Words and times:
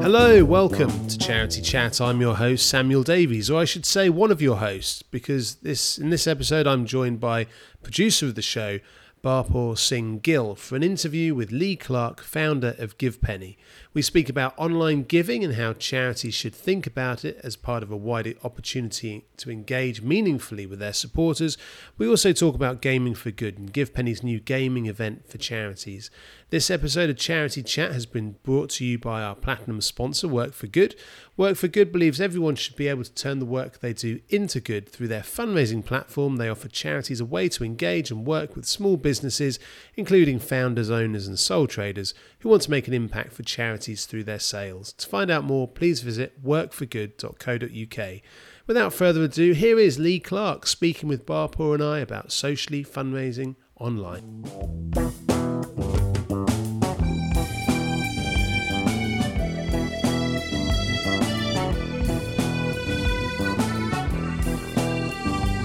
Hello, 0.00 0.44
welcome 0.44 1.08
to 1.08 1.18
Charity 1.18 1.60
Chat. 1.60 2.00
I'm 2.00 2.20
your 2.20 2.36
host 2.36 2.68
Samuel 2.68 3.02
Davies, 3.02 3.50
or 3.50 3.60
I 3.60 3.64
should 3.64 3.84
say 3.84 4.08
one 4.08 4.30
of 4.30 4.40
your 4.40 4.58
hosts, 4.58 5.02
because 5.02 5.56
this 5.56 5.98
in 5.98 6.10
this 6.10 6.28
episode 6.28 6.68
I'm 6.68 6.86
joined 6.86 7.18
by 7.18 7.48
producer 7.82 8.26
of 8.26 8.36
the 8.36 8.42
show, 8.42 8.78
Barpur 9.22 9.76
Singh 9.76 10.20
Gill, 10.20 10.54
for 10.54 10.76
an 10.76 10.82
interview 10.82 11.34
with 11.34 11.52
Lee 11.52 11.76
Clark, 11.76 12.22
founder 12.22 12.74
of 12.78 12.96
GivePenny. 12.96 13.56
We 13.92 14.00
speak 14.00 14.30
about 14.30 14.54
online 14.56 15.02
giving 15.02 15.44
and 15.44 15.56
how 15.56 15.74
charities 15.74 16.32
should 16.32 16.54
think 16.54 16.86
about 16.86 17.22
it 17.22 17.38
as 17.42 17.54
part 17.54 17.82
of 17.82 17.90
a 17.90 17.98
wider 17.98 18.32
opportunity 18.42 19.26
to 19.36 19.50
engage 19.50 20.00
meaningfully 20.00 20.64
with 20.64 20.78
their 20.78 20.94
supporters. 20.94 21.58
We 21.98 22.08
also 22.08 22.32
talk 22.32 22.54
about 22.54 22.80
gaming 22.80 23.14
for 23.14 23.30
good 23.30 23.58
and 23.58 23.70
GivePenny's 23.70 24.22
new 24.22 24.40
gaming 24.40 24.86
event 24.86 25.28
for 25.28 25.36
charities. 25.36 26.10
This 26.50 26.68
episode 26.68 27.08
of 27.10 27.16
Charity 27.16 27.62
Chat 27.62 27.92
has 27.92 28.06
been 28.06 28.34
brought 28.42 28.70
to 28.70 28.84
you 28.84 28.98
by 28.98 29.22
our 29.22 29.36
platinum 29.36 29.80
sponsor, 29.80 30.26
Work 30.26 30.52
for 30.52 30.66
Good. 30.66 30.96
Work 31.36 31.56
for 31.56 31.68
Good 31.68 31.92
believes 31.92 32.20
everyone 32.20 32.56
should 32.56 32.74
be 32.74 32.88
able 32.88 33.04
to 33.04 33.14
turn 33.14 33.38
the 33.38 33.44
work 33.44 33.78
they 33.78 33.92
do 33.92 34.18
into 34.28 34.58
good 34.58 34.88
through 34.88 35.06
their 35.06 35.22
fundraising 35.22 35.86
platform. 35.86 36.38
They 36.38 36.48
offer 36.48 36.66
charities 36.66 37.20
a 37.20 37.24
way 37.24 37.48
to 37.50 37.62
engage 37.62 38.10
and 38.10 38.26
work 38.26 38.56
with 38.56 38.64
small 38.64 38.96
businesses, 38.96 39.60
including 39.94 40.40
founders, 40.40 40.90
owners, 40.90 41.28
and 41.28 41.38
sole 41.38 41.68
traders 41.68 42.14
who 42.40 42.48
want 42.48 42.62
to 42.62 42.70
make 42.72 42.88
an 42.88 42.94
impact 42.94 43.32
for 43.32 43.44
charities 43.44 44.04
through 44.04 44.24
their 44.24 44.40
sales. 44.40 44.92
To 44.94 45.06
find 45.06 45.30
out 45.30 45.44
more, 45.44 45.68
please 45.68 46.00
visit 46.00 46.44
workforgood.co.uk. 46.44 48.20
Without 48.66 48.92
further 48.92 49.22
ado, 49.22 49.52
here 49.52 49.78
is 49.78 50.00
Lee 50.00 50.18
Clark 50.18 50.66
speaking 50.66 51.08
with 51.08 51.26
Barpur 51.26 51.74
and 51.74 51.82
I 51.82 52.00
about 52.00 52.32
socially 52.32 52.84
fundraising 52.84 53.54
online. 53.76 55.29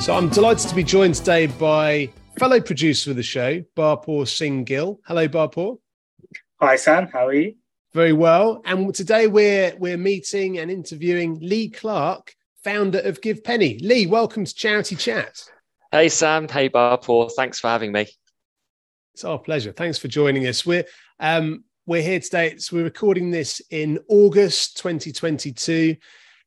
So 0.06 0.14
I'm 0.14 0.30
delighted 0.30 0.70
to 0.70 0.76
be 0.76 0.84
joined 0.84 1.16
today 1.16 1.48
by 1.48 2.12
fellow 2.38 2.62
producer 2.62 3.10
of 3.10 3.16
the 3.16 3.24
show, 3.24 3.64
Barpur 3.76 4.28
Singh 4.28 4.64
Gill. 4.64 5.00
Hello, 5.08 5.28
Barpur. 5.28 5.80
Hi, 6.62 6.76
Sam. 6.76 7.08
How 7.08 7.26
are 7.26 7.34
you? 7.34 7.56
Very 7.92 8.14
well. 8.14 8.62
And 8.66 8.94
today 8.94 9.26
we're 9.26 9.76
we're 9.80 9.98
meeting 9.98 10.60
and 10.60 10.70
interviewing 10.70 11.40
Lee 11.42 11.70
Clark, 11.72 12.36
founder 12.64 13.00
of 13.00 13.20
GivePenny. 13.20 13.82
Lee, 13.82 14.06
welcome 14.06 14.46
to 14.46 14.54
Charity 14.54 14.96
Chat. 14.96 15.44
Hey, 15.92 16.10
Sam. 16.10 16.48
Hey, 16.48 16.70
Barpur. 16.70 17.32
Thanks 17.36 17.60
for 17.60 17.70
having 17.70 17.92
me. 17.92 18.06
It's 19.16 19.24
our 19.24 19.40
pleasure. 19.40 19.72
Thanks 19.72 19.98
for 19.98 20.08
joining 20.08 20.46
us. 20.46 20.68
We're 20.68 20.86
um, 21.20 21.64
we're 21.88 22.04
here 22.04 22.20
today. 22.20 22.58
So 22.58 22.76
we're 22.76 22.84
recording 22.84 23.32
this 23.32 23.60
in 23.72 23.98
August 24.08 24.78
2022, 24.78 25.96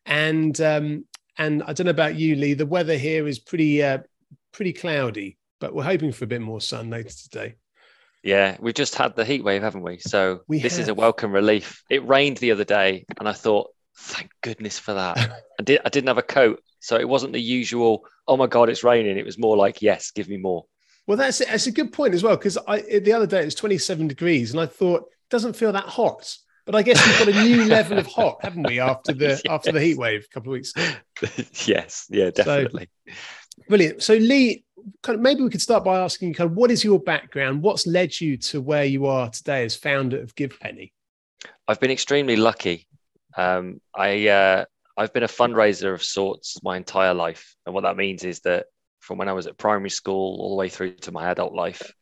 and 0.06 0.60
um, 0.60 1.06
and 1.39 1.62
I 1.62 1.72
don't 1.72 1.86
know 1.86 1.91
about 1.91 2.17
you, 2.17 2.36
Lee. 2.36 2.55
The 2.55 2.67
weather 2.67 2.97
here 2.97 3.27
is 3.27 3.39
pretty 3.39 3.83
uh, 3.83 3.98
pretty 4.53 4.72
cloudy, 4.72 5.39
but 5.61 5.75
we're 5.75 5.84
hoping 5.84 6.12
for 6.12 6.25
a 6.25 6.28
bit 6.28 6.41
more 6.41 6.61
sun 6.61 6.91
later 6.91 7.11
today. 7.11 7.55
Yeah, 8.22 8.56
we've 8.61 8.75
just 8.75 8.97
had 8.97 9.14
the 9.14 9.25
heat 9.25 9.44
wave, 9.44 9.62
haven't 9.62 9.83
we? 9.83 9.98
So 9.98 10.41
We 10.48 10.61
this 10.61 10.78
is 10.78 10.89
a 10.89 10.94
welcome 10.94 11.33
relief. 11.33 11.83
It 11.89 12.06
rained 12.06 12.39
the 12.39 12.50
other 12.50 12.64
day, 12.64 13.06
and 13.19 13.28
I 13.28 13.33
thought, 13.33 13.70
thank 13.97 14.31
goodness 14.42 14.78
for 14.78 14.94
that. 14.94 15.16
I 15.61 15.62
did. 15.62 15.81
I 15.84 15.89
didn't 15.89 16.09
have 16.09 16.19
a 16.19 16.22
coat, 16.22 16.61
so 16.81 16.97
it 16.97 17.09
wasn't 17.09 17.33
the 17.33 17.41
usual. 17.41 18.05
Oh 18.27 18.36
my 18.36 18.47
god, 18.47 18.69
it's 18.69 18.84
raining. 18.84 19.16
It 19.16 19.25
was 19.25 19.39
more 19.39 19.56
like, 19.56 19.81
yes, 19.81 20.11
give 20.11 20.28
me 20.28 20.36
more. 20.36 20.66
Well, 21.06 21.16
that's 21.16 21.39
that's 21.39 21.66
a 21.66 21.72
good 21.72 21.92
point 21.92 22.14
as 22.14 22.22
well 22.22 22.36
because 22.36 22.59
I 22.66 22.81
the 22.81 23.12
other 23.12 23.27
day 23.27 23.41
it 23.41 23.47
was 23.47 23.54
27 23.54 24.09
degrees 24.09 24.50
and 24.50 24.60
I 24.60 24.66
thought 24.66 25.09
doesn't 25.31 25.56
feel 25.56 25.72
that 25.72 25.84
hot. 25.84 26.37
But 26.68 26.76
I 26.76 26.82
guess 26.82 27.02
we've 27.06 27.34
got 27.34 27.34
a 27.34 27.44
new 27.44 27.64
level 27.76 27.98
of 27.98 28.06
hot, 28.06 28.40
haven't 28.42 28.64
we? 28.64 28.78
After 28.78 29.14
the 29.14 29.40
after 29.48 29.72
the 29.72 29.80
heat 29.80 29.96
wave 29.96 30.26
a 30.30 30.34
couple 30.34 30.52
of 30.52 30.58
weeks. 30.58 30.74
ago. 30.76 30.86
yes, 31.64 32.04
yeah, 32.10 32.28
definitely. 32.28 32.90
Brilliant. 33.70 34.02
So 34.02 34.12
Lee, 34.16 34.66
kind 35.02 35.16
of 35.16 35.22
maybe 35.22 35.40
we 35.40 35.48
could 35.48 35.62
start 35.62 35.82
by 35.82 35.98
asking 35.98 36.28
you 36.28 36.34
kind 36.34 36.50
of 36.50 36.58
what 36.58 36.70
is 36.70 36.84
your 36.84 37.00
background? 37.00 37.62
What's 37.62 37.86
led 37.86 38.20
you 38.20 38.36
to 38.36 38.60
where 38.60 38.84
you 38.84 39.06
are 39.06 39.30
today 39.30 39.64
as 39.64 39.76
founder 39.76 40.20
of 40.20 40.34
GivePenny? 40.34 40.92
I've 41.66 41.80
been 41.80 41.90
extremely 41.90 42.36
lucky. 42.36 42.86
Um, 43.34 43.80
I 43.96 44.28
uh, 44.28 44.64
I've 44.94 45.14
been 45.14 45.22
a 45.22 45.26
fundraiser 45.28 45.94
of 45.94 46.04
sorts 46.04 46.62
my 46.62 46.76
entire 46.76 47.14
life, 47.14 47.56
and 47.64 47.74
what 47.74 47.84
that 47.84 47.96
means 47.96 48.24
is 48.24 48.40
that 48.40 48.66
from 49.00 49.16
when 49.16 49.30
I 49.30 49.32
was 49.32 49.46
at 49.46 49.56
primary 49.56 49.88
school 49.88 50.38
all 50.38 50.50
the 50.50 50.56
way 50.56 50.68
through 50.68 50.96
to 50.96 51.12
my 51.12 51.30
adult 51.30 51.54
life, 51.54 51.94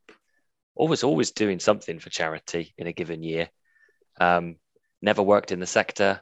always 0.74 1.04
always 1.04 1.30
doing 1.30 1.60
something 1.60 2.00
for 2.00 2.10
charity 2.10 2.74
in 2.76 2.88
a 2.88 2.92
given 2.92 3.22
year. 3.22 3.48
Um, 4.20 4.56
never 5.02 5.22
worked 5.22 5.52
in 5.52 5.60
the 5.60 5.66
sector, 5.66 6.20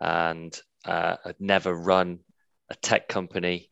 and 0.00 0.58
uh, 0.84 1.16
I'd 1.24 1.40
never 1.40 1.74
run 1.74 2.20
a 2.70 2.74
tech 2.74 3.08
company, 3.08 3.70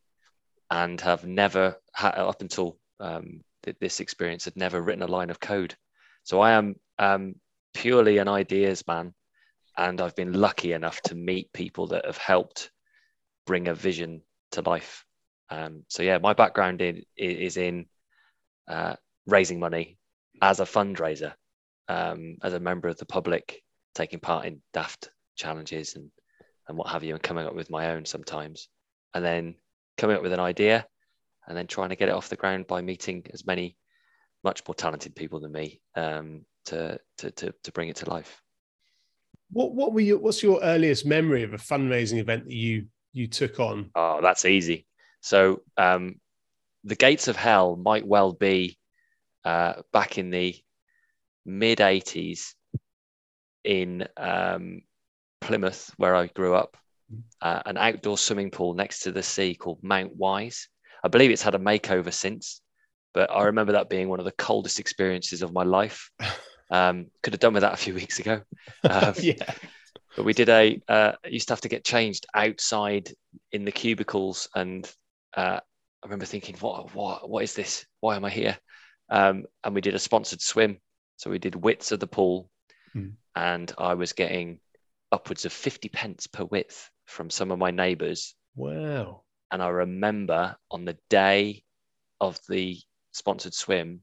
and 0.71 1.01
have 1.01 1.25
never 1.25 1.77
had 1.93 2.15
up 2.15 2.41
until 2.41 2.79
um, 3.01 3.43
th- 3.63 3.77
this 3.81 4.01
experience 4.01 4.45
had 4.45 4.57
never 4.57 4.81
written 4.81 5.03
a 5.03 5.07
line 5.07 5.31
of 5.31 5.41
code. 5.41 5.75
So 6.25 6.41
I 6.41 6.53
am 6.53 6.77
um, 6.99 7.35
purely 7.75 8.19
an 8.19 8.29
ideas 8.29 8.87
man, 8.87 9.15
and 9.77 10.01
I've 10.01 10.17
been 10.17 10.33
lucky 10.33 10.73
enough 10.73 11.01
to 11.03 11.15
meet 11.15 11.53
people 11.53 11.89
that 11.89 12.07
have 12.07 12.19
helped 12.19 12.71
bring 13.47 13.69
a 13.69 13.75
vision 13.75 14.23
to 14.53 14.63
life. 14.63 15.05
Um, 15.51 15.85
so 15.89 16.03
yeah, 16.03 16.19
my 16.19 16.33
background 16.33 16.81
in, 16.81 17.03
is 17.17 17.57
in 17.57 17.87
uh, 18.69 18.95
raising 19.27 19.61
money 19.61 19.99
as 20.41 20.61
a 20.61 20.65
fundraiser, 20.65 21.35
um, 21.89 22.37
as 22.43 22.55
a 22.55 22.61
member 22.61 22.89
of 22.89 22.99
the 22.99 23.07
public, 23.07 23.63
taking 23.95 24.21
part 24.21 24.47
in 24.47 24.63
daft 24.73 25.11
challenges 25.37 25.97
and 25.97 26.11
and 26.69 26.79
what 26.79 26.89
have 26.89 27.03
you, 27.03 27.15
and 27.15 27.23
coming 27.23 27.47
up 27.47 27.55
with 27.55 27.71
my 27.71 27.91
own 27.91 28.05
sometimes, 28.05 28.69
and 29.15 29.25
then 29.25 29.57
coming 29.99 30.17
up 30.17 30.23
with 30.23 30.33
an 30.33 30.41
idea, 30.41 30.87
and 31.47 31.57
then 31.57 31.67
trying 31.67 31.89
to 31.89 31.97
get 31.97 32.09
it 32.09 32.15
off 32.15 32.29
the 32.29 32.37
ground 32.37 32.67
by 32.67 32.81
meeting 32.81 33.27
as 33.33 33.47
many 33.47 33.77
much 34.45 34.63
more 34.67 34.75
talented 34.75 35.15
people 35.15 35.41
than 35.41 35.53
me 35.53 35.81
um, 35.97 36.45
to, 36.67 36.99
to 37.19 37.31
to 37.33 37.55
to 37.63 37.73
bring 37.73 37.89
it 37.89 37.97
to 37.97 38.11
life. 38.11 38.43
What 39.51 39.75
what 39.75 39.93
were 39.93 40.01
your 40.01 40.19
what's 40.19 40.43
your 40.43 40.63
earliest 40.63 41.05
memory 41.05 41.43
of 41.43 41.53
a 41.53 41.59
fundraising 41.59 42.19
event 42.19 42.45
that 42.45 42.55
you 42.55 42.87
you 43.13 43.27
took 43.27 43.61
on? 43.61 43.91
Oh, 43.95 44.21
that's 44.23 44.45
easy. 44.45 44.87
So 45.21 45.63
um, 45.77 46.21
the 46.85 46.97
gates 46.97 47.29
of 47.29 47.37
hell 47.37 47.77
might 47.77 48.07
well 48.07 48.33
be 48.33 48.79
uh, 49.45 49.75
back 49.93 50.19
in 50.19 50.31
the 50.31 50.57
mid 51.45 51.79
'80s 51.79 52.55
in 53.65 54.07
um, 54.17 54.83
Plymouth, 55.41 55.93
where 55.97 56.15
I 56.15 56.27
grew 56.29 56.55
up, 56.55 56.77
uh, 57.41 57.63
an 57.67 57.77
outdoor 57.77 58.19
swimming 58.19 58.51
pool 58.51 58.75
next 58.75 59.01
to 59.01 59.13
the 59.13 59.23
sea 59.23 59.55
called 59.55 59.83
Mount 59.83 60.17
Wise. 60.17 60.69
I 61.05 61.09
believe 61.09 61.31
it's 61.31 61.43
had 61.43 61.55
a 61.55 61.59
makeover 61.59 62.13
since, 62.13 62.61
but 63.15 63.31
I 63.31 63.45
remember 63.45 63.73
that 63.73 63.91
being 63.91 64.09
one 64.09 64.21
of 64.21 64.25
the 64.25 64.33
coldest 64.33 64.81
experiences 64.81 65.43
of 65.43 65.53
my 65.53 65.65
life. 65.65 66.11
Um, 66.71 67.09
could 67.23 67.35
have 67.35 67.41
done 67.41 67.53
with 67.53 67.61
that 67.61 67.75
a 67.75 67.77
few 67.77 67.93
weeks 67.93 68.19
ago. 68.19 68.41
Um, 68.89 69.13
yeah. 69.21 69.53
but 70.17 70.25
we 70.25 70.33
did 70.33 70.49
a 70.49 70.81
uh, 70.89 71.13
used 71.27 71.49
to 71.49 71.53
have 71.53 71.61
to 71.63 71.69
get 71.69 71.85
changed 71.85 72.27
outside 72.35 73.13
in 73.53 73.65
the 73.65 73.73
cubicles 73.73 74.49
and 74.55 74.91
uh, 75.37 75.59
i 75.61 76.07
remember 76.07 76.27
thinking 76.27 76.57
what 76.61 76.95
what 76.95 77.29
what 77.29 77.45
is 77.45 77.55
this 77.55 77.87
why 78.01 78.17
am 78.17 78.25
i 78.25 78.31
here 78.31 78.57
um, 79.11 79.45
and 79.65 79.75
we 79.75 79.81
did 79.81 79.95
a 79.95 79.99
sponsored 79.99 80.41
swim 80.41 80.79
so 81.23 81.31
we 81.31 81.39
did 81.39 81.55
widths 81.55 81.93
of 81.93 82.01
the 82.01 82.07
pool 82.07 82.51
Hmm. 82.93 83.11
and 83.37 83.73
i 83.79 83.95
was 83.95 84.13
getting 84.13 84.59
upwards 85.13 85.45
of 85.45 85.53
50 85.53 85.89
pence 85.89 86.27
per 86.27 86.45
width 86.45 86.91
from 87.07 87.31
some 87.31 87.51
of 87.53 87.59
my 87.59 87.71
neighbors 87.71 88.35
Wow. 88.57 89.23
and 89.53 89.63
i 89.63 89.69
remember 89.69 90.57
on 90.71 90.85
the 90.85 90.99
day 91.09 91.63
of 92.21 92.39
the 92.49 92.77
sponsored 93.13 93.55
swim 93.55 94.03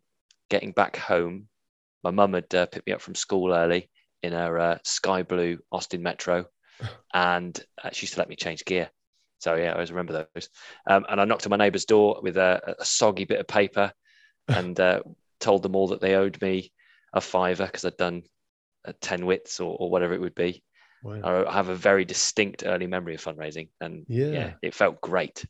getting 0.50 0.72
back 0.72 0.96
home 0.96 1.50
my 2.04 2.12
mum 2.12 2.34
had 2.34 2.56
uh, 2.56 2.66
picked 2.68 2.88
me 2.88 2.94
up 2.94 3.02
from 3.02 3.16
school 3.16 3.54
early 3.54 3.90
in 4.24 4.32
her 4.32 4.58
uh, 4.58 4.78
sky 4.86 5.22
blue 5.24 5.60
austin 5.72 6.02
metro 6.02 6.46
and 7.14 7.64
uh, 7.84 7.90
she 7.92 8.06
used 8.06 8.14
to 8.14 8.20
let 8.20 8.30
me 8.30 8.36
change 8.36 8.64
gear 8.66 8.90
so 9.40 9.56
yeah 9.56 9.72
i 9.72 9.74
always 9.74 9.92
remember 9.92 10.26
those 10.34 10.50
um, 10.88 11.06
and 11.10 11.20
i 11.20 11.26
knocked 11.26 11.46
on 11.46 11.50
my 11.52 11.58
neighbour's 11.58 11.86
door 11.86 12.20
with 12.24 12.38
a, 12.38 12.76
a 12.80 12.86
soggy 12.86 13.26
bit 13.26 13.40
of 13.40 13.48
paper 13.48 13.92
and 14.48 14.80
uh, 14.80 15.02
told 15.40 15.62
them 15.64 15.76
all 15.76 15.88
that 15.90 16.02
they 16.02 16.16
owed 16.16 16.42
me 16.42 16.72
a 17.14 17.22
fiver 17.22 17.66
because 17.66 17.86
i'd 17.86 17.98
done 17.98 18.24
uh, 18.88 18.94
10 19.02 19.26
wits 19.26 19.60
or, 19.60 19.76
or 19.80 19.90
whatever 19.90 20.14
it 20.14 20.22
would 20.22 20.36
be 20.36 20.64
Wow. 21.04 21.46
i 21.48 21.54
have 21.54 21.70
a 21.70 21.76
very 21.76 22.04
distinct 22.06 22.64
early 22.66 22.88
memory 22.88 23.16
of 23.16 23.24
fundraising 23.24 23.70
and 23.80 24.06
Yeah. 24.08 24.28
yeah 24.28 24.52
it 24.62 24.74
felt 24.76 25.00
great 25.02 25.46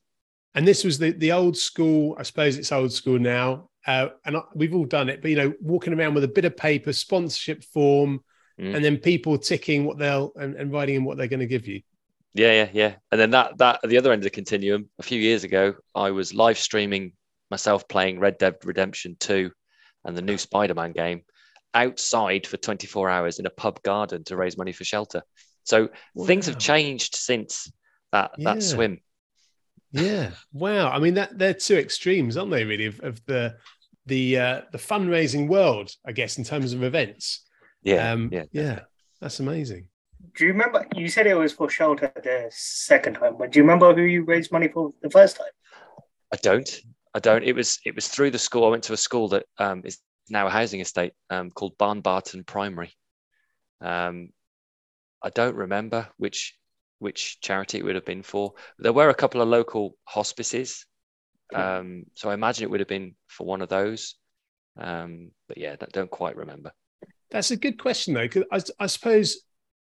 And 0.55 0.67
this 0.67 0.83
was 0.83 0.97
the 0.97 1.11
the 1.11 1.31
old 1.31 1.55
school. 1.57 2.15
I 2.19 2.23
suppose 2.23 2.57
it's 2.57 2.71
old 2.71 2.91
school 2.91 3.19
now. 3.19 3.69
Uh, 3.85 4.07
and 4.25 4.35
I, 4.37 4.41
we've 4.55 4.73
all 4.75 4.85
done 4.85 5.07
it. 5.09 5.21
But 5.21 5.29
you 5.31 5.37
know, 5.37 5.53
walking 5.61 5.93
around 5.93 6.15
with 6.15 6.23
a 6.23 6.35
bit 6.37 6.45
of 6.45 6.57
paper, 6.57 6.91
sponsorship 6.93 7.63
form, 7.63 8.21
Mm. 8.59 8.75
and 8.75 8.83
then 8.83 8.97
people 8.97 9.37
ticking 9.37 9.85
what 9.85 9.97
they'll 9.99 10.31
and, 10.35 10.55
and 10.59 10.71
writing 10.73 10.95
in 10.95 11.05
what 11.05 11.17
they're 11.17 11.29
going 11.35 11.47
to 11.47 11.55
give 11.55 11.65
you. 11.67 11.81
Yeah, 12.33 12.51
yeah, 12.59 12.69
yeah. 12.73 12.93
And 13.11 13.21
then 13.21 13.29
that 13.31 13.57
that 13.59 13.79
at 13.83 13.89
the 13.89 13.97
other 13.99 14.11
end 14.11 14.19
of 14.19 14.29
the 14.29 14.39
continuum, 14.41 14.89
a 14.99 15.03
few 15.03 15.19
years 15.21 15.43
ago, 15.45 15.75
I 15.95 16.11
was 16.11 16.33
live 16.33 16.57
streaming 16.57 17.13
myself 17.51 17.87
playing 17.87 18.19
Red 18.19 18.37
Dead 18.37 18.55
Redemption 18.65 19.15
2 19.19 19.51
and 20.03 20.17
the 20.17 20.21
new 20.29 20.37
Spider-Man 20.37 20.91
game 20.93 21.21
outside 21.73 22.47
for 22.47 22.57
24 22.57 23.09
hours 23.09 23.39
in 23.39 23.45
a 23.45 23.51
pub 23.51 23.81
garden 23.83 24.23
to 24.25 24.35
raise 24.35 24.57
money 24.57 24.71
for 24.71 24.83
shelter. 24.83 25.23
So 25.63 25.89
wow. 26.15 26.25
things 26.25 26.47
have 26.47 26.57
changed 26.57 27.15
since 27.15 27.71
that 28.11 28.31
yeah. 28.37 28.53
that 28.53 28.63
swim. 28.63 28.99
Yeah. 29.91 30.31
Wow. 30.53 30.89
I 30.89 30.99
mean 30.99 31.15
that 31.15 31.37
they're 31.37 31.53
two 31.53 31.77
extremes, 31.77 32.37
aren't 32.37 32.51
they, 32.51 32.65
really, 32.65 32.85
of, 32.85 32.99
of 33.01 33.25
the 33.25 33.55
the 34.05 34.39
uh, 34.39 34.61
the 34.71 34.77
fundraising 34.77 35.47
world, 35.47 35.91
I 36.05 36.11
guess, 36.11 36.37
in 36.37 36.43
terms 36.43 36.73
of 36.73 36.83
events. 36.83 37.45
Yeah. 37.83 38.11
Um, 38.11 38.29
yeah. 38.31 38.45
Yeah. 38.51 38.79
That's 39.21 39.39
amazing. 39.39 39.87
Do 40.35 40.45
you 40.45 40.51
remember 40.51 40.85
you 40.95 41.07
said 41.07 41.27
it 41.27 41.35
was 41.35 41.53
for 41.53 41.69
shelter 41.69 42.11
the 42.15 42.47
second 42.51 43.15
time, 43.15 43.35
but 43.37 43.51
do 43.51 43.59
you 43.59 43.63
remember 43.63 43.93
who 43.93 44.01
you 44.01 44.23
raised 44.23 44.51
money 44.51 44.67
for 44.67 44.93
the 45.01 45.09
first 45.09 45.37
time? 45.37 45.47
I 46.31 46.37
don't. 46.37 46.69
I 47.13 47.19
don't. 47.19 47.43
It 47.43 47.55
was 47.55 47.79
it 47.85 47.95
was 47.95 48.07
through 48.07 48.31
the 48.31 48.39
school. 48.39 48.65
I 48.65 48.69
went 48.69 48.83
to 48.83 48.93
a 48.93 48.97
school 48.97 49.29
that 49.29 49.45
um, 49.57 49.81
is 49.83 49.99
now 50.31 50.47
a 50.47 50.49
housing 50.49 50.79
estate 50.79 51.13
um, 51.29 51.51
called 51.51 51.77
Barne 51.77 52.01
Barton 52.01 52.43
Primary. 52.43 52.93
Um, 53.81 54.29
I 55.23 55.29
don't 55.29 55.55
remember 55.55 56.07
which 56.17 56.55
which 56.99 57.39
charity 57.39 57.77
it 57.77 57.85
would 57.85 57.95
have 57.95 58.05
been 58.05 58.23
for. 58.23 58.53
There 58.77 58.93
were 58.93 59.09
a 59.09 59.15
couple 59.15 59.41
of 59.41 59.47
local 59.47 59.95
hospices, 60.03 60.85
um, 61.53 62.03
so 62.13 62.29
I 62.29 62.33
imagine 62.33 62.63
it 62.63 62.69
would 62.69 62.81
have 62.81 62.89
been 62.89 63.15
for 63.27 63.47
one 63.47 63.61
of 63.61 63.69
those. 63.69 64.15
Um, 64.77 65.31
but 65.47 65.57
yeah, 65.57 65.75
I 65.79 65.85
don't 65.91 66.11
quite 66.11 66.35
remember. 66.35 66.71
That's 67.31 67.51
a 67.51 67.57
good 67.57 67.79
question 67.79 68.13
though, 68.13 68.27
because 68.27 68.71
I, 68.79 68.83
I 68.83 68.87
suppose, 68.87 69.41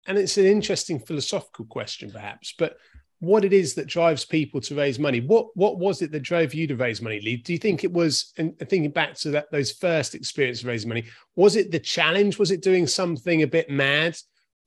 and 0.07 0.17
it's 0.17 0.37
an 0.37 0.45
interesting 0.45 0.99
philosophical 0.99 1.65
question 1.65 2.11
perhaps, 2.11 2.53
but 2.57 2.77
what 3.25 3.43
it 3.43 3.53
is 3.53 3.73
that 3.73 3.87
drives 3.87 4.23
people 4.23 4.61
to 4.61 4.75
raise 4.75 4.99
money. 4.99 5.19
What 5.19 5.47
what 5.55 5.79
was 5.79 6.01
it 6.01 6.11
that 6.11 6.21
drove 6.21 6.53
you 6.53 6.67
to 6.67 6.75
raise 6.75 7.01
money, 7.01 7.19
Lee? 7.19 7.37
Do 7.37 7.53
you 7.53 7.59
think 7.59 7.83
it 7.83 7.91
was, 7.91 8.33
and 8.37 8.57
thinking 8.59 8.91
back 8.91 9.15
to 9.15 9.31
that 9.31 9.51
those 9.51 9.71
first 9.71 10.13
experiences 10.13 10.63
of 10.63 10.67
raising 10.67 10.89
money, 10.89 11.05
was 11.35 11.55
it 11.55 11.71
the 11.71 11.79
challenge? 11.79 12.37
Was 12.37 12.51
it 12.51 12.61
doing 12.61 12.85
something 12.85 13.41
a 13.41 13.47
bit 13.47 13.69
mad, 13.69 14.17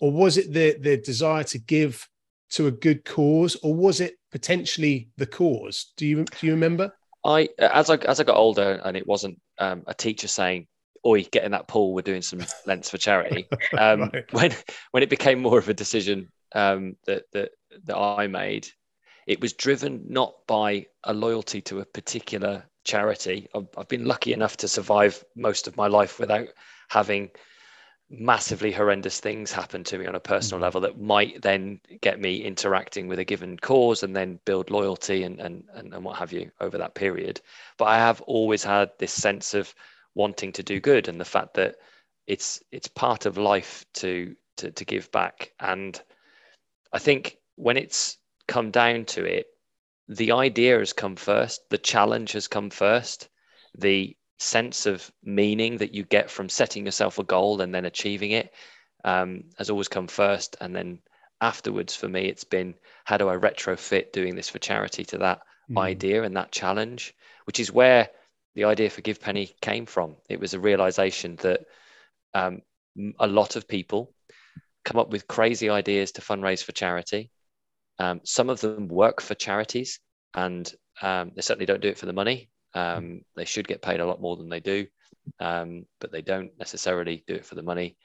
or 0.00 0.10
was 0.10 0.36
it 0.36 0.52
the 0.52 0.76
the 0.80 0.96
desire 0.96 1.44
to 1.44 1.58
give 1.58 2.06
to 2.50 2.66
a 2.66 2.72
good 2.72 3.04
cause, 3.04 3.56
or 3.62 3.74
was 3.74 4.00
it 4.00 4.16
potentially 4.32 5.08
the 5.16 5.26
cause? 5.26 5.92
Do 5.96 6.06
you 6.06 6.24
do 6.24 6.46
you 6.46 6.52
remember? 6.52 6.92
I 7.24 7.48
as 7.58 7.90
I 7.90 7.96
as 7.96 8.18
I 8.18 8.24
got 8.24 8.36
older, 8.36 8.80
and 8.84 8.96
it 8.96 9.06
wasn't 9.06 9.40
um, 9.58 9.84
a 9.86 9.94
teacher 9.94 10.28
saying, 10.28 10.66
"Oi, 11.06 11.24
get 11.24 11.44
in 11.44 11.52
that 11.52 11.68
pool. 11.68 11.94
We're 11.94 12.02
doing 12.02 12.22
some 12.22 12.40
lengths 12.66 12.90
for 12.90 12.98
charity." 12.98 13.46
Um, 13.78 14.10
right. 14.12 14.24
When 14.32 14.54
when 14.90 15.02
it 15.02 15.10
became 15.10 15.40
more 15.40 15.58
of 15.58 15.68
a 15.68 15.74
decision 15.74 16.28
um, 16.54 16.96
that 17.06 17.24
that 17.32 17.50
that 17.84 17.96
I 17.96 18.26
made, 18.26 18.68
it 19.26 19.40
was 19.40 19.52
driven 19.52 20.04
not 20.08 20.46
by 20.46 20.86
a 21.04 21.12
loyalty 21.12 21.60
to 21.62 21.80
a 21.80 21.84
particular 21.84 22.64
charity. 22.84 23.48
I've, 23.54 23.68
I've 23.76 23.88
been 23.88 24.06
lucky 24.06 24.32
enough 24.32 24.56
to 24.58 24.68
survive 24.68 25.22
most 25.36 25.66
of 25.66 25.76
my 25.76 25.86
life 25.86 26.18
without 26.18 26.48
having 26.88 27.30
massively 28.10 28.72
horrendous 28.72 29.20
things 29.20 29.52
happen 29.52 29.84
to 29.84 29.98
me 29.98 30.06
on 30.06 30.14
a 30.14 30.20
personal 30.20 30.58
mm-hmm. 30.58 30.64
level 30.64 30.80
that 30.80 30.98
might 30.98 31.42
then 31.42 31.78
get 32.00 32.18
me 32.18 32.42
interacting 32.42 33.06
with 33.06 33.18
a 33.18 33.24
given 33.24 33.58
cause 33.58 34.02
and 34.02 34.16
then 34.16 34.40
build 34.46 34.70
loyalty 34.70 35.24
and, 35.24 35.38
and, 35.40 35.64
and, 35.74 35.92
and 35.92 36.04
what 36.04 36.16
have 36.16 36.32
you 36.32 36.50
over 36.60 36.78
that 36.78 36.94
period. 36.94 37.40
But 37.76 37.86
I 37.86 37.98
have 37.98 38.22
always 38.22 38.64
had 38.64 38.90
this 38.98 39.12
sense 39.12 39.52
of 39.52 39.74
wanting 40.14 40.52
to 40.52 40.62
do 40.62 40.80
good 40.80 41.08
and 41.08 41.20
the 41.20 41.24
fact 41.24 41.54
that 41.54 41.76
it's 42.26 42.62
it's 42.72 42.88
part 42.88 43.26
of 43.26 43.38
life 43.38 43.84
to 43.94 44.34
to, 44.56 44.70
to 44.70 44.84
give 44.84 45.10
back. 45.12 45.52
And 45.60 46.00
I 46.92 46.98
think 46.98 47.36
when 47.58 47.76
it's 47.76 48.16
come 48.46 48.70
down 48.70 49.04
to 49.04 49.24
it, 49.24 49.46
the 50.08 50.32
idea 50.32 50.78
has 50.78 50.92
come 50.92 51.16
first, 51.16 51.60
the 51.70 51.76
challenge 51.76 52.32
has 52.32 52.46
come 52.46 52.70
first, 52.70 53.28
the 53.76 54.16
sense 54.38 54.86
of 54.86 55.10
meaning 55.24 55.78
that 55.78 55.92
you 55.92 56.04
get 56.04 56.30
from 56.30 56.48
setting 56.48 56.86
yourself 56.86 57.18
a 57.18 57.24
goal 57.24 57.60
and 57.60 57.74
then 57.74 57.84
achieving 57.84 58.30
it 58.30 58.54
um, 59.04 59.42
has 59.58 59.70
always 59.70 59.88
come 59.88 60.06
first. 60.06 60.56
And 60.60 60.74
then 60.74 61.00
afterwards, 61.40 61.96
for 61.96 62.08
me, 62.08 62.26
it's 62.26 62.44
been 62.44 62.74
how 63.04 63.16
do 63.16 63.28
I 63.28 63.36
retrofit 63.36 64.12
doing 64.12 64.36
this 64.36 64.48
for 64.48 64.60
charity 64.60 65.04
to 65.06 65.18
that 65.18 65.40
mm. 65.68 65.78
idea 65.78 66.22
and 66.22 66.36
that 66.36 66.52
challenge, 66.52 67.12
which 67.44 67.58
is 67.58 67.72
where 67.72 68.08
the 68.54 68.64
idea 68.64 68.88
for 68.88 69.02
GivePenny 69.02 69.60
came 69.60 69.84
from. 69.84 70.14
It 70.28 70.38
was 70.38 70.54
a 70.54 70.60
realization 70.60 71.36
that 71.42 71.62
um, 72.34 72.62
a 73.18 73.26
lot 73.26 73.56
of 73.56 73.66
people 73.66 74.14
come 74.84 74.98
up 74.98 75.10
with 75.10 75.28
crazy 75.28 75.68
ideas 75.68 76.12
to 76.12 76.20
fundraise 76.20 76.62
for 76.62 76.72
charity. 76.72 77.30
Um, 77.98 78.20
some 78.24 78.48
of 78.50 78.60
them 78.60 78.88
work 78.88 79.20
for 79.20 79.34
charities 79.34 80.00
and 80.34 80.72
um, 81.02 81.32
they 81.34 81.42
certainly 81.42 81.66
don't 81.66 81.82
do 81.82 81.88
it 81.88 81.98
for 81.98 82.06
the 82.06 82.12
money. 82.12 82.50
Um, 82.74 83.22
they 83.34 83.44
should 83.44 83.66
get 83.66 83.82
paid 83.82 84.00
a 84.00 84.06
lot 84.06 84.20
more 84.20 84.36
than 84.36 84.48
they 84.48 84.60
do, 84.60 84.86
um, 85.40 85.86
but 86.00 86.12
they 86.12 86.22
don't 86.22 86.50
necessarily 86.58 87.24
do 87.26 87.34
it 87.34 87.46
for 87.46 87.54
the 87.54 87.62
money. 87.62 87.96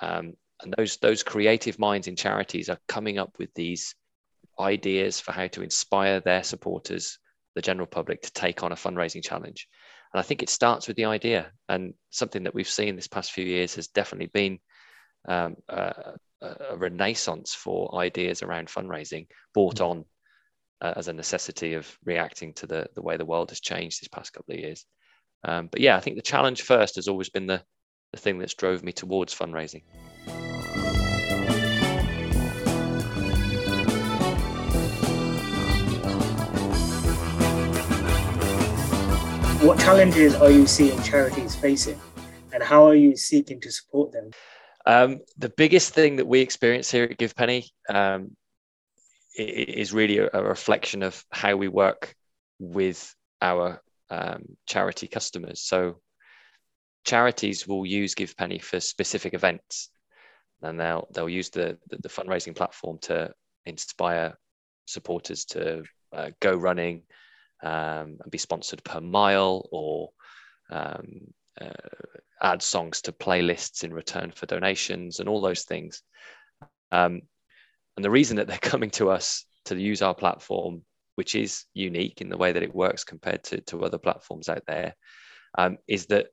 Um, 0.00 0.34
and 0.62 0.72
those 0.76 0.96
those 0.98 1.22
creative 1.22 1.78
minds 1.78 2.06
in 2.06 2.16
charities 2.16 2.70
are 2.70 2.78
coming 2.88 3.18
up 3.18 3.38
with 3.38 3.52
these 3.54 3.94
ideas 4.58 5.20
for 5.20 5.32
how 5.32 5.48
to 5.48 5.62
inspire 5.62 6.20
their 6.20 6.42
supporters, 6.42 7.18
the 7.54 7.62
general 7.62 7.86
public, 7.86 8.22
to 8.22 8.32
take 8.32 8.62
on 8.62 8.72
a 8.72 8.76
fundraising 8.76 9.22
challenge. 9.22 9.68
And 10.12 10.20
I 10.20 10.22
think 10.22 10.42
it 10.42 10.48
starts 10.48 10.88
with 10.88 10.96
the 10.96 11.04
idea. 11.04 11.52
And 11.68 11.92
something 12.10 12.44
that 12.44 12.54
we've 12.54 12.68
seen 12.68 12.96
this 12.96 13.08
past 13.08 13.32
few 13.32 13.44
years 13.44 13.74
has 13.74 13.88
definitely 13.88 14.30
been 14.32 14.58
um, 15.28 15.56
a, 15.68 16.14
a, 16.42 16.76
renaissance 16.76 17.54
for 17.54 17.98
ideas 17.98 18.42
around 18.42 18.68
fundraising 18.68 19.26
brought 19.54 19.80
on 19.80 20.04
uh, 20.80 20.92
as 20.96 21.08
a 21.08 21.12
necessity 21.12 21.74
of 21.74 21.98
reacting 22.04 22.52
to 22.54 22.66
the, 22.66 22.86
the 22.94 23.02
way 23.02 23.16
the 23.16 23.24
world 23.24 23.50
has 23.50 23.60
changed 23.60 24.00
these 24.00 24.08
past 24.08 24.32
couple 24.32 24.54
of 24.54 24.60
years. 24.60 24.84
Um, 25.44 25.68
but 25.70 25.80
yeah, 25.80 25.96
I 25.96 26.00
think 26.00 26.16
the 26.16 26.22
challenge 26.22 26.62
first 26.62 26.96
has 26.96 27.08
always 27.08 27.30
been 27.30 27.46
the, 27.46 27.62
the 28.12 28.18
thing 28.18 28.38
that's 28.38 28.54
drove 28.54 28.82
me 28.82 28.92
towards 28.92 29.34
fundraising. 29.34 29.82
What 39.62 39.80
challenges 39.80 40.34
are 40.36 40.50
you 40.50 40.66
seeing 40.66 41.02
charities 41.02 41.56
facing, 41.56 42.00
and 42.52 42.62
how 42.62 42.86
are 42.86 42.94
you 42.94 43.16
seeking 43.16 43.60
to 43.62 43.72
support 43.72 44.12
them? 44.12 44.30
Um, 44.86 45.20
the 45.36 45.48
biggest 45.48 45.94
thing 45.94 46.16
that 46.16 46.26
we 46.26 46.40
experience 46.40 46.90
here 46.90 47.04
at 47.04 47.18
GivePenny 47.18 47.64
um, 47.88 48.36
is 49.36 49.92
really 49.92 50.18
a, 50.18 50.30
a, 50.32 50.42
reflection 50.42 51.02
of 51.02 51.22
how 51.30 51.56
we 51.56 51.66
work 51.66 52.14
with 52.60 53.12
our 53.42 53.82
um, 54.10 54.44
charity 54.66 55.08
customers. 55.08 55.60
So 55.62 55.98
charities 57.04 57.66
will 57.66 57.84
use 57.84 58.14
GivePenny 58.14 58.62
for 58.62 58.78
specific 58.78 59.34
events, 59.34 59.90
and 60.62 60.78
they'll 60.78 61.08
they'll 61.12 61.28
use 61.28 61.50
the 61.50 61.78
the, 61.90 61.98
the 61.98 62.08
fundraising 62.08 62.54
platform 62.54 62.98
to 63.02 63.32
inspire 63.66 64.38
supporters 64.86 65.44
to 65.46 65.82
uh, 66.12 66.30
go 66.40 66.54
running 66.54 67.02
um, 67.62 68.18
and 68.22 68.30
be 68.30 68.38
sponsored 68.38 68.84
per 68.84 69.00
mile 69.00 69.68
or 69.72 70.10
um, 70.70 71.32
uh, 71.60 71.70
add 72.42 72.62
songs 72.62 73.00
to 73.02 73.12
playlists 73.12 73.84
in 73.84 73.92
return 73.92 74.30
for 74.30 74.46
donations 74.46 75.20
and 75.20 75.28
all 75.28 75.40
those 75.40 75.64
things. 75.64 76.02
Um, 76.92 77.22
and 77.96 78.04
the 78.04 78.10
reason 78.10 78.36
that 78.36 78.46
they're 78.46 78.58
coming 78.62 78.90
to 78.90 79.10
us 79.10 79.44
to 79.66 79.80
use 79.80 80.02
our 80.02 80.14
platform, 80.14 80.82
which 81.14 81.34
is 81.34 81.64
unique 81.74 82.20
in 82.20 82.28
the 82.28 82.36
way 82.36 82.52
that 82.52 82.62
it 82.62 82.74
works 82.74 83.04
compared 83.04 83.42
to, 83.44 83.60
to 83.62 83.84
other 83.84 83.98
platforms 83.98 84.48
out 84.48 84.62
there, 84.66 84.94
um, 85.58 85.78
is 85.88 86.06
that 86.06 86.26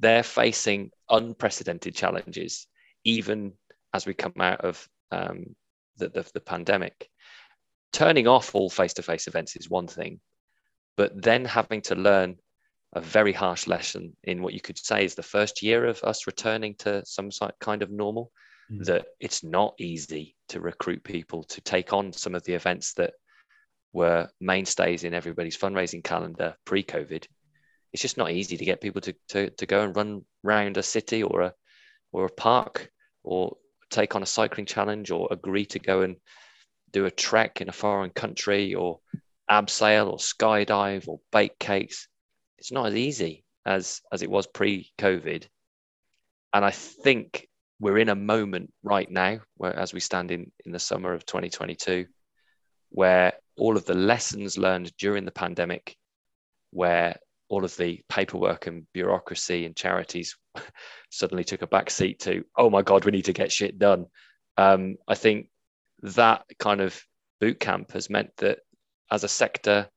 they're 0.00 0.22
facing 0.22 0.90
unprecedented 1.10 1.94
challenges, 1.94 2.66
even 3.04 3.52
as 3.92 4.06
we 4.06 4.14
come 4.14 4.32
out 4.38 4.60
of 4.60 4.88
um, 5.10 5.56
the, 5.96 6.08
the, 6.08 6.30
the 6.34 6.40
pandemic. 6.40 7.08
Turning 7.92 8.28
off 8.28 8.54
all 8.54 8.70
face 8.70 8.94
to 8.94 9.02
face 9.02 9.26
events 9.26 9.56
is 9.56 9.68
one 9.68 9.88
thing, 9.88 10.20
but 10.96 11.20
then 11.20 11.44
having 11.44 11.80
to 11.82 11.94
learn 11.94 12.36
a 12.94 13.00
very 13.00 13.32
harsh 13.32 13.66
lesson 13.66 14.16
in 14.24 14.42
what 14.42 14.54
you 14.54 14.60
could 14.60 14.78
say 14.78 15.04
is 15.04 15.14
the 15.14 15.22
first 15.22 15.62
year 15.62 15.84
of 15.84 16.02
us 16.04 16.26
returning 16.26 16.74
to 16.74 17.04
some 17.04 17.30
kind 17.60 17.82
of 17.82 17.90
normal 17.90 18.32
mm. 18.70 18.84
that 18.84 19.06
it's 19.20 19.44
not 19.44 19.74
easy 19.78 20.34
to 20.48 20.60
recruit 20.60 21.04
people 21.04 21.44
to 21.44 21.60
take 21.60 21.92
on 21.92 22.12
some 22.12 22.34
of 22.34 22.42
the 22.44 22.54
events 22.54 22.94
that 22.94 23.12
were 23.92 24.28
mainstays 24.40 25.04
in 25.04 25.14
everybody's 25.14 25.56
fundraising 25.56 26.02
calendar 26.02 26.54
pre-covid 26.64 27.26
it's 27.92 28.02
just 28.02 28.16
not 28.18 28.30
easy 28.30 28.56
to 28.56 28.64
get 28.64 28.80
people 28.80 29.00
to, 29.00 29.14
to, 29.28 29.50
to 29.50 29.66
go 29.66 29.82
and 29.82 29.96
run 29.96 30.22
around 30.44 30.76
a 30.76 30.82
city 30.82 31.22
or 31.22 31.42
a 31.42 31.54
or 32.12 32.26
a 32.26 32.30
park 32.30 32.90
or 33.22 33.56
take 33.90 34.14
on 34.14 34.22
a 34.22 34.26
cycling 34.26 34.66
challenge 34.66 35.10
or 35.10 35.28
agree 35.30 35.66
to 35.66 35.78
go 35.78 36.02
and 36.02 36.16
do 36.92 37.04
a 37.04 37.10
trek 37.10 37.60
in 37.60 37.68
a 37.68 37.72
foreign 37.72 38.10
country 38.10 38.74
or 38.74 38.98
abseil 39.50 40.10
or 40.10 40.16
skydive 40.16 41.08
or 41.08 41.20
bake 41.32 41.58
cakes 41.58 42.08
it's 42.58 42.72
not 42.72 42.86
as 42.86 42.94
easy 42.94 43.44
as 43.64 44.00
as 44.12 44.22
it 44.22 44.30
was 44.30 44.46
pre-COVID. 44.46 45.46
And 46.52 46.64
I 46.64 46.70
think 46.70 47.48
we're 47.80 47.98
in 47.98 48.08
a 48.08 48.14
moment 48.14 48.72
right 48.82 49.10
now 49.10 49.40
where 49.56 49.78
as 49.78 49.92
we 49.92 50.00
stand 50.00 50.30
in 50.30 50.50
in 50.64 50.72
the 50.72 50.78
summer 50.78 51.12
of 51.12 51.26
2022 51.26 52.06
where 52.90 53.32
all 53.56 53.76
of 53.76 53.84
the 53.84 53.94
lessons 53.94 54.56
learned 54.56 54.92
during 54.96 55.24
the 55.24 55.30
pandemic, 55.30 55.96
where 56.70 57.16
all 57.48 57.64
of 57.64 57.76
the 57.76 58.00
paperwork 58.08 58.66
and 58.66 58.86
bureaucracy 58.92 59.64
and 59.64 59.76
charities 59.76 60.36
suddenly 61.10 61.44
took 61.44 61.62
a 61.62 61.66
back 61.66 61.90
seat 61.90 62.20
to, 62.20 62.44
oh 62.56 62.70
my 62.70 62.82
God, 62.82 63.04
we 63.04 63.10
need 63.10 63.24
to 63.24 63.32
get 63.32 63.52
shit 63.52 63.78
done. 63.78 64.06
Um, 64.56 64.96
I 65.06 65.14
think 65.14 65.48
that 66.02 66.44
kind 66.58 66.80
of 66.80 67.00
boot 67.40 67.58
camp 67.58 67.92
has 67.92 68.10
meant 68.10 68.30
that 68.38 68.60
as 69.10 69.24
a 69.24 69.28
sector, 69.28 69.88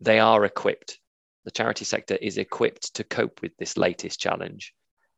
they 0.00 0.18
are 0.18 0.44
equipped. 0.44 0.98
The 1.46 1.50
charity 1.52 1.86
sector 1.86 2.16
is 2.16 2.36
equipped 2.36 2.94
to 2.96 3.04
cope 3.04 3.40
with 3.40 3.56
this 3.56 3.78
latest 3.78 4.20
challenge 4.20 4.74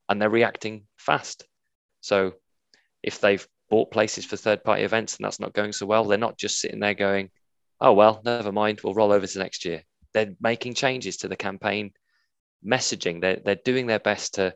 and 0.08 0.22
they're 0.22 0.30
reacting 0.30 0.86
fast. 0.96 1.44
So 2.00 2.34
if 3.02 3.20
they've 3.20 3.46
bought 3.70 3.90
places 3.90 4.24
for 4.24 4.36
third 4.36 4.62
party 4.62 4.82
events 4.82 5.16
and 5.16 5.24
that's 5.24 5.40
not 5.40 5.52
going 5.54 5.72
so 5.72 5.86
well, 5.86 6.04
they're 6.04 6.18
not 6.18 6.38
just 6.38 6.60
sitting 6.60 6.80
there 6.80 6.94
going, 6.94 7.30
oh, 7.80 7.94
well, 7.94 8.20
never 8.24 8.52
mind, 8.52 8.80
we'll 8.84 8.94
roll 8.94 9.12
over 9.12 9.26
to 9.26 9.38
next 9.38 9.64
year. 9.64 9.82
They're 10.14 10.34
making 10.40 10.74
changes 10.74 11.18
to 11.18 11.28
the 11.28 11.36
campaign 11.36 11.92
messaging. 12.64 13.20
They're, 13.20 13.40
they're 13.44 13.56
doing 13.64 13.86
their 13.86 13.98
best 13.98 14.34
to 14.34 14.54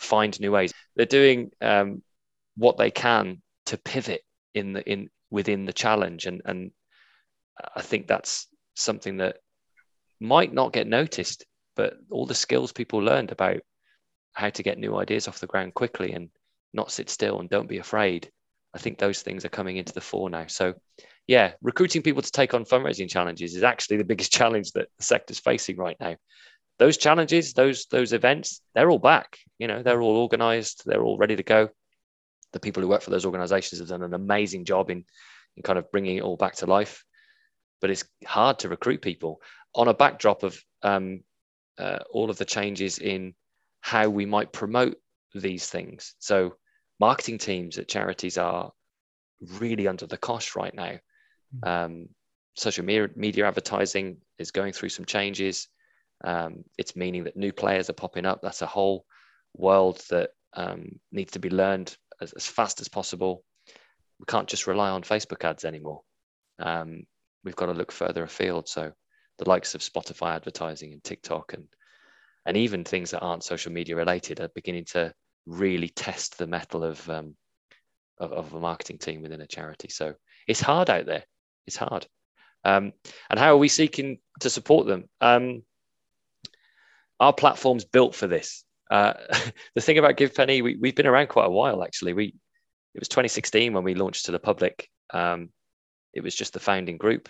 find 0.00 0.38
new 0.40 0.50
ways. 0.50 0.72
They're 0.96 1.06
doing 1.06 1.50
um, 1.60 2.02
what 2.56 2.76
they 2.76 2.90
can 2.90 3.42
to 3.66 3.76
pivot 3.78 4.22
in 4.54 4.72
the 4.72 4.82
in 4.90 5.10
within 5.30 5.64
the 5.64 5.72
challenge, 5.72 6.26
and 6.26 6.42
and 6.44 6.72
I 7.76 7.82
think 7.82 8.06
that's 8.06 8.48
something 8.74 9.18
that 9.18 9.36
might 10.20 10.52
not 10.52 10.72
get 10.72 10.86
noticed, 10.86 11.46
but 11.76 11.94
all 12.10 12.26
the 12.26 12.34
skills 12.34 12.72
people 12.72 13.00
learned 13.00 13.32
about 13.32 13.60
how 14.32 14.50
to 14.50 14.62
get 14.62 14.78
new 14.78 14.96
ideas 14.96 15.28
off 15.28 15.40
the 15.40 15.46
ground 15.46 15.74
quickly 15.74 16.12
and 16.12 16.28
not 16.72 16.92
sit 16.92 17.10
still 17.10 17.40
and 17.40 17.50
don't 17.50 17.68
be 17.68 17.78
afraid. 17.78 18.30
I 18.74 18.78
think 18.78 18.98
those 18.98 19.22
things 19.22 19.44
are 19.44 19.50
coming 19.50 19.76
into 19.76 19.92
the 19.92 20.00
fore 20.00 20.30
now. 20.30 20.46
So, 20.46 20.74
yeah, 21.26 21.52
recruiting 21.62 22.02
people 22.02 22.22
to 22.22 22.30
take 22.30 22.54
on 22.54 22.64
fundraising 22.64 23.10
challenges 23.10 23.56
is 23.56 23.62
actually 23.62 23.96
the 23.96 24.04
biggest 24.04 24.32
challenge 24.38 24.72
that 24.72 24.88
the 24.98 25.04
sector's 25.04 25.40
facing 25.40 25.76
right 25.76 25.96
now. 26.00 26.16
Those 26.78 26.96
challenges, 26.96 27.52
those 27.52 27.86
those 27.90 28.12
events, 28.12 28.62
they're 28.74 28.90
all 28.90 28.98
back. 28.98 29.38
You 29.58 29.66
know, 29.66 29.82
they're 29.82 30.00
all 30.00 30.16
organised, 30.16 30.84
they're 30.86 31.02
all 31.02 31.18
ready 31.18 31.36
to 31.36 31.42
go. 31.42 31.68
The 32.52 32.60
people 32.60 32.82
who 32.82 32.88
work 32.88 33.02
for 33.02 33.10
those 33.10 33.26
organisations 33.26 33.80
have 33.80 33.88
done 33.88 34.02
an 34.02 34.14
amazing 34.14 34.64
job 34.64 34.90
in 34.90 35.04
in 35.56 35.62
kind 35.62 35.78
of 35.78 35.90
bringing 35.90 36.16
it 36.16 36.22
all 36.22 36.36
back 36.36 36.54
to 36.56 36.66
life. 36.66 37.04
But 37.80 37.90
it's 37.90 38.04
hard 38.24 38.60
to 38.60 38.68
recruit 38.68 39.02
people 39.02 39.40
on 39.74 39.88
a 39.88 39.94
backdrop 39.94 40.42
of 40.42 40.62
um, 40.82 41.22
uh, 41.78 42.00
all 42.10 42.30
of 42.30 42.38
the 42.38 42.44
changes 42.44 42.98
in 42.98 43.34
how 43.80 44.08
we 44.08 44.26
might 44.26 44.52
promote 44.52 44.96
these 45.34 45.68
things. 45.68 46.14
So, 46.18 46.56
marketing 46.98 47.38
teams 47.38 47.78
at 47.78 47.88
charities 47.88 48.36
are 48.36 48.72
really 49.58 49.88
under 49.88 50.06
the 50.06 50.18
cosh 50.18 50.54
right 50.56 50.74
now. 50.74 50.98
Hmm. 51.62 51.68
Um, 51.68 52.08
social 52.54 52.84
media, 52.84 53.08
media 53.16 53.46
advertising 53.46 54.18
is 54.38 54.50
going 54.50 54.72
through 54.72 54.90
some 54.90 55.04
changes. 55.04 55.68
Um, 56.22 56.64
it's 56.76 56.96
meaning 56.96 57.24
that 57.24 57.36
new 57.36 57.52
players 57.52 57.88
are 57.88 57.94
popping 57.94 58.26
up. 58.26 58.42
That's 58.42 58.62
a 58.62 58.66
whole 58.66 59.06
world 59.54 60.02
that 60.10 60.30
um, 60.54 61.00
needs 61.12 61.32
to 61.32 61.38
be 61.38 61.48
learned 61.48 61.96
as, 62.20 62.32
as, 62.32 62.46
fast 62.46 62.80
as 62.80 62.88
possible. 62.88 63.42
We 64.18 64.26
can't 64.26 64.48
just 64.48 64.66
rely 64.66 64.90
on 64.90 65.02
Facebook 65.02 65.44
ads 65.44 65.64
anymore. 65.64 66.02
Um, 66.58 67.04
we've 67.44 67.56
got 67.56 67.66
to 67.66 67.72
look 67.72 67.92
further 67.92 68.22
afield. 68.22 68.68
So 68.68 68.92
the 69.40 69.48
likes 69.48 69.74
of 69.74 69.80
Spotify 69.80 70.36
advertising 70.36 70.92
and 70.92 71.02
TikTok 71.02 71.54
and 71.54 71.66
and 72.46 72.56
even 72.56 72.84
things 72.84 73.10
that 73.10 73.20
aren't 73.20 73.44
social 73.44 73.72
media 73.72 73.96
related 73.96 74.40
are 74.40 74.48
beginning 74.54 74.84
to 74.86 75.12
really 75.46 75.88
test 75.88 76.38
the 76.38 76.46
mettle 76.46 76.84
of, 76.84 77.08
um, 77.10 77.34
of, 78.18 78.32
of 78.32 78.54
a 78.54 78.60
marketing 78.60 78.98
team 78.98 79.20
within 79.20 79.42
a 79.42 79.46
charity. 79.46 79.88
So 79.88 80.14
it's 80.46 80.60
hard 80.60 80.88
out 80.88 81.04
there. 81.04 81.24
It's 81.66 81.76
hard. 81.76 82.06
Um, 82.64 82.92
and 83.28 83.38
how 83.38 83.52
are 83.52 83.58
we 83.58 83.68
seeking 83.68 84.18
to 84.40 84.48
support 84.48 84.86
them? 84.86 85.04
Um, 85.20 85.62
our 87.18 87.32
platform's 87.32 87.84
built 87.84 88.14
for 88.14 88.26
this. 88.26 88.64
Uh, 88.90 89.12
the 89.74 89.82
thing 89.82 89.98
about 89.98 90.16
GivePenny, 90.16 90.62
we, 90.62 90.76
we've 90.76 90.96
been 90.96 91.06
around 91.06 91.28
quite 91.28 91.46
a 91.46 91.50
while 91.50 91.82
actually. 91.82 92.14
We 92.14 92.34
it 92.94 92.98
was 92.98 93.08
2016 93.08 93.72
when 93.72 93.84
we 93.84 93.94
launched 93.94 94.26
to 94.26 94.32
the 94.32 94.40
public. 94.40 94.88
Um, 95.12 95.50
it 96.12 96.22
was 96.22 96.34
just 96.34 96.54
the 96.54 96.58
founding 96.58 96.96
group. 96.96 97.28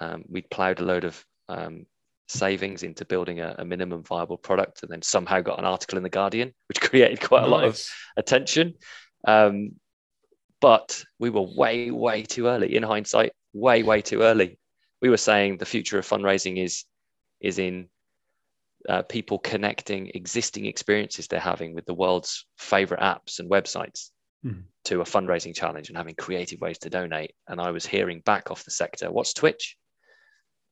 Um, 0.00 0.24
we'd 0.28 0.50
ploughed 0.50 0.80
a 0.80 0.84
load 0.84 1.04
of 1.04 1.24
um, 1.48 1.86
savings 2.28 2.82
into 2.82 3.04
building 3.04 3.40
a, 3.40 3.54
a, 3.58 3.64
minimum 3.64 4.02
viable 4.02 4.36
product 4.36 4.82
and 4.82 4.90
then 4.90 5.02
somehow 5.02 5.40
got 5.40 5.58
an 5.58 5.64
article 5.64 5.96
in 5.96 6.02
the 6.02 6.10
guardian 6.10 6.52
which 6.68 6.80
created 6.90 7.20
quite 7.20 7.42
nice. 7.42 7.48
a 7.48 7.50
lot 7.50 7.64
of 7.64 7.80
attention 8.16 8.74
um, 9.26 9.72
but 10.60 11.04
we 11.18 11.30
were 11.30 11.42
way 11.42 11.90
way 11.90 12.22
too 12.22 12.48
early 12.48 12.74
in 12.74 12.82
hindsight 12.82 13.32
way 13.52 13.82
way 13.82 14.02
too 14.02 14.22
early 14.22 14.58
we 15.00 15.08
were 15.08 15.16
saying 15.16 15.56
the 15.56 15.64
future 15.64 15.98
of 15.98 16.06
fundraising 16.06 16.62
is 16.62 16.84
is 17.40 17.58
in 17.58 17.88
uh, 18.88 19.02
people 19.02 19.38
connecting 19.38 20.10
existing 20.14 20.66
experiences 20.66 21.28
they're 21.28 21.40
having 21.40 21.74
with 21.74 21.86
the 21.86 21.94
world's 21.94 22.46
favorite 22.58 23.00
apps 23.00 23.38
and 23.38 23.50
websites 23.50 24.10
mm. 24.44 24.62
to 24.84 25.00
a 25.00 25.04
fundraising 25.04 25.54
challenge 25.54 25.88
and 25.88 25.98
having 25.98 26.14
creative 26.14 26.60
ways 26.60 26.78
to 26.78 26.90
donate 26.90 27.32
and 27.48 27.60
i 27.60 27.70
was 27.70 27.86
hearing 27.86 28.20
back 28.20 28.50
off 28.50 28.64
the 28.64 28.70
sector 28.70 29.10
what's 29.10 29.32
twitch 29.32 29.76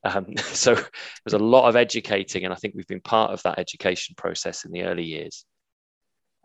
um, 0.05 0.37
so 0.37 0.75
there's 0.75 1.35
a 1.35 1.39
lot 1.39 1.69
of 1.69 1.77
educating, 1.77 2.45
and 2.45 2.53
I 2.53 2.57
think 2.57 2.75
we've 2.75 2.87
been 2.87 3.01
part 3.01 3.33
of 3.33 3.43
that 3.43 3.59
education 3.59 4.15
process 4.17 4.65
in 4.65 4.73
the 4.73 4.83
early 4.83 5.05
years. 5.05 5.45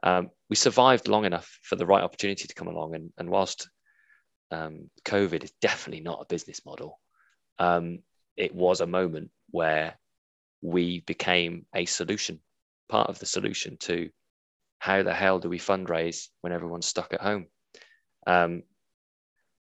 Um, 0.02 0.30
we 0.50 0.56
survived 0.56 1.08
long 1.08 1.26
enough 1.26 1.60
for 1.64 1.76
the 1.76 1.86
right 1.86 2.04
opportunity 2.04 2.48
to 2.48 2.54
come 2.54 2.68
along, 2.68 2.96
and, 2.96 3.12
and 3.18 3.30
whilst 3.30 3.70
um, 4.52 4.90
COVID 5.06 5.44
is 5.44 5.52
definitely 5.62 6.02
not 6.02 6.22
a 6.22 6.34
business 6.34 6.62
model, 6.66 7.00
um, 7.60 8.00
it 8.38 8.56
was 8.56 8.82
a 8.82 8.88
moment 8.88 9.30
where 9.52 10.00
we 10.62 11.02
became 11.02 11.66
a 11.76 11.86
solution, 11.86 12.40
part 12.88 13.10
of 13.10 13.20
the 13.20 13.26
solution 13.26 13.78
to 13.78 14.10
how 14.80 15.04
the 15.04 15.14
hell 15.14 15.40
do 15.40 15.50
we 15.50 15.60
fundraise 15.60 16.28
when 16.42 16.54
everyone's 16.54 16.86
stuck 16.86 17.14
at 17.14 17.22
home. 17.22 17.48
Um, 18.26 18.64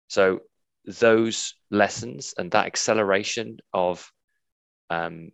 so 0.07 0.41
those 0.85 1.55
lessons 1.69 2.33
and 2.37 2.51
that 2.51 2.65
acceleration 2.65 3.57
of 3.73 4.11
um, 4.89 5.31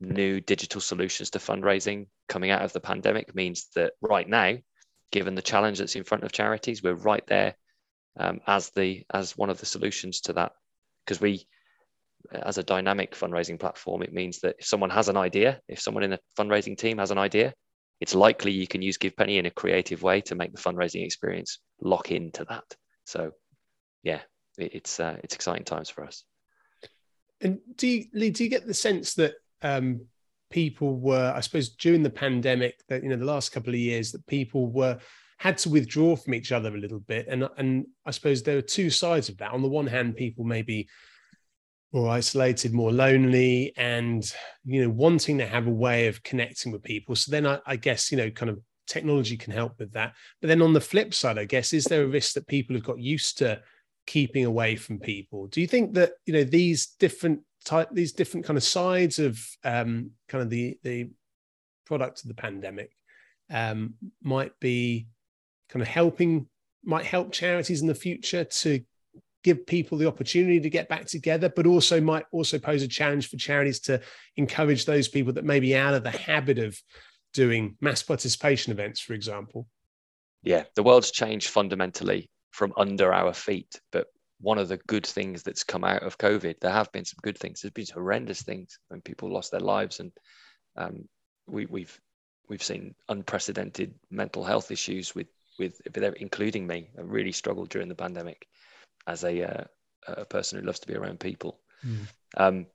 new 0.00 0.40
digital 0.40 0.80
solutions 0.80 1.30
to 1.30 1.38
fundraising 1.38 2.06
coming 2.28 2.50
out 2.50 2.62
of 2.62 2.72
the 2.72 2.80
pandemic 2.80 3.34
means 3.34 3.68
that 3.74 3.92
right 4.00 4.28
now, 4.28 4.56
given 5.10 5.34
the 5.34 5.42
challenge 5.42 5.78
that's 5.78 5.96
in 5.96 6.04
front 6.04 6.24
of 6.24 6.32
charities, 6.32 6.82
we're 6.82 6.94
right 6.94 7.26
there 7.26 7.54
um, 8.18 8.40
as 8.46 8.70
the 8.70 9.04
as 9.12 9.36
one 9.36 9.50
of 9.50 9.58
the 9.58 9.66
solutions 9.66 10.20
to 10.22 10.32
that. 10.32 10.52
Because 11.04 11.20
we, 11.20 11.46
as 12.32 12.58
a 12.58 12.62
dynamic 12.62 13.14
fundraising 13.14 13.58
platform, 13.58 14.02
it 14.02 14.12
means 14.12 14.40
that 14.40 14.56
if 14.58 14.66
someone 14.66 14.90
has 14.90 15.08
an 15.08 15.16
idea, 15.16 15.60
if 15.68 15.80
someone 15.80 16.04
in 16.04 16.12
a 16.12 16.18
fundraising 16.38 16.76
team 16.76 16.98
has 16.98 17.10
an 17.10 17.18
idea, 17.18 17.52
it's 18.00 18.14
likely 18.14 18.52
you 18.52 18.66
can 18.66 18.82
use 18.82 18.98
GivePenny 18.98 19.38
in 19.38 19.46
a 19.46 19.50
creative 19.50 20.02
way 20.02 20.20
to 20.22 20.34
make 20.34 20.52
the 20.52 20.60
fundraising 20.60 21.04
experience 21.04 21.58
lock 21.80 22.10
into 22.10 22.44
that. 22.48 22.64
So, 23.04 23.32
yeah, 24.02 24.20
it's 24.58 25.00
uh, 25.00 25.16
it's 25.22 25.34
exciting 25.34 25.64
times 25.64 25.90
for 25.90 26.04
us. 26.04 26.24
And 27.40 27.58
do 27.76 27.88
you, 27.88 28.04
Lee, 28.14 28.30
do 28.30 28.44
you 28.44 28.50
get 28.50 28.66
the 28.66 28.74
sense 28.74 29.14
that 29.14 29.34
um, 29.62 30.02
people 30.50 30.96
were, 30.96 31.32
I 31.34 31.40
suppose, 31.40 31.70
during 31.70 32.02
the 32.02 32.10
pandemic, 32.10 32.80
that 32.88 33.02
you 33.02 33.08
know, 33.08 33.16
the 33.16 33.24
last 33.24 33.52
couple 33.52 33.72
of 33.72 33.80
years, 33.80 34.12
that 34.12 34.26
people 34.26 34.70
were 34.70 34.98
had 35.38 35.58
to 35.58 35.70
withdraw 35.70 36.14
from 36.14 36.34
each 36.34 36.52
other 36.52 36.72
a 36.72 36.78
little 36.78 37.00
bit, 37.00 37.26
and 37.28 37.48
and 37.56 37.86
I 38.06 38.12
suppose 38.12 38.42
there 38.42 38.58
are 38.58 38.62
two 38.62 38.90
sides 38.90 39.28
of 39.28 39.38
that. 39.38 39.52
On 39.52 39.62
the 39.62 39.68
one 39.68 39.86
hand, 39.86 40.16
people 40.16 40.44
maybe 40.44 40.88
more 41.92 42.08
isolated, 42.10 42.72
more 42.72 42.92
lonely, 42.92 43.72
and 43.76 44.24
you 44.64 44.82
know, 44.82 44.90
wanting 44.90 45.38
to 45.38 45.46
have 45.46 45.66
a 45.66 45.70
way 45.70 46.06
of 46.06 46.22
connecting 46.22 46.72
with 46.72 46.82
people. 46.82 47.16
So 47.16 47.30
then, 47.30 47.46
I, 47.46 47.58
I 47.66 47.76
guess 47.76 48.12
you 48.12 48.18
know, 48.18 48.30
kind 48.30 48.50
of 48.50 48.60
technology 48.86 49.36
can 49.36 49.52
help 49.52 49.78
with 49.78 49.92
that. 49.92 50.14
But 50.40 50.48
then 50.48 50.62
on 50.62 50.72
the 50.72 50.80
flip 50.80 51.14
side, 51.14 51.38
I 51.38 51.44
guess, 51.44 51.72
is 51.72 51.84
there 51.84 52.04
a 52.04 52.08
risk 52.08 52.34
that 52.34 52.46
people 52.46 52.76
have 52.76 52.84
got 52.84 52.98
used 52.98 53.38
to 53.38 53.60
keeping 54.06 54.44
away 54.44 54.76
from 54.76 54.98
people. 54.98 55.46
Do 55.46 55.60
you 55.60 55.66
think 55.66 55.94
that 55.94 56.12
you 56.26 56.32
know 56.32 56.44
these 56.44 56.86
different 56.98 57.40
type 57.64 57.88
these 57.92 58.12
different 58.12 58.46
kind 58.46 58.56
of 58.56 58.64
sides 58.64 59.18
of 59.18 59.38
um, 59.64 60.10
kind 60.28 60.42
of 60.42 60.50
the 60.50 60.78
the 60.82 61.10
product 61.86 62.22
of 62.22 62.28
the 62.28 62.34
pandemic 62.34 62.90
um, 63.50 63.94
might 64.22 64.58
be 64.60 65.06
kind 65.68 65.82
of 65.82 65.88
helping 65.88 66.46
might 66.84 67.04
help 67.04 67.32
charities 67.32 67.80
in 67.80 67.86
the 67.86 67.94
future 67.94 68.44
to 68.44 68.80
give 69.44 69.66
people 69.66 69.98
the 69.98 70.06
opportunity 70.06 70.60
to 70.60 70.70
get 70.70 70.88
back 70.88 71.04
together 71.04 71.48
but 71.48 71.66
also 71.66 72.00
might 72.00 72.24
also 72.32 72.58
pose 72.58 72.82
a 72.82 72.88
challenge 72.88 73.28
for 73.28 73.36
charities 73.36 73.80
to 73.80 74.00
encourage 74.36 74.84
those 74.84 75.08
people 75.08 75.32
that 75.32 75.44
may 75.44 75.60
be 75.60 75.76
out 75.76 75.94
of 75.94 76.04
the 76.04 76.10
habit 76.10 76.58
of 76.58 76.80
doing 77.32 77.76
mass 77.80 78.02
participation 78.02 78.72
events 78.72 79.00
for 79.00 79.14
example 79.14 79.66
yeah 80.42 80.64
the 80.76 80.82
world's 80.82 81.10
changed 81.10 81.48
fundamentally 81.48 82.30
from 82.52 82.72
under 82.76 83.12
our 83.12 83.34
feet. 83.34 83.80
But 83.90 84.06
one 84.40 84.58
of 84.58 84.68
the 84.68 84.76
good 84.76 85.06
things 85.06 85.42
that's 85.42 85.64
come 85.64 85.84
out 85.84 86.02
of 86.02 86.18
COVID, 86.18 86.60
there 86.60 86.70
have 86.70 86.92
been 86.92 87.04
some 87.04 87.18
good 87.22 87.38
things. 87.38 87.60
There's 87.60 87.72
been 87.72 87.86
horrendous 87.92 88.42
things 88.42 88.78
when 88.88 89.00
people 89.00 89.32
lost 89.32 89.50
their 89.50 89.60
lives, 89.60 89.98
and 89.98 90.12
um, 90.76 91.08
we, 91.48 91.66
we've 91.66 92.00
we've 92.48 92.62
seen 92.62 92.94
unprecedented 93.08 93.94
mental 94.10 94.44
health 94.44 94.70
issues 94.70 95.14
with 95.14 95.28
with 95.58 95.80
including 96.16 96.66
me. 96.66 96.90
I 96.96 97.02
really 97.02 97.32
struggled 97.32 97.68
during 97.70 97.88
the 97.88 97.94
pandemic 97.94 98.46
as 99.06 99.24
a 99.24 99.42
uh, 99.42 99.64
a 100.06 100.24
person 100.24 100.58
who 100.58 100.66
loves 100.66 100.80
to 100.80 100.88
be 100.88 100.94
around 100.94 101.20
people. 101.20 101.58
Mm. 101.86 102.06
Um, 102.36 102.66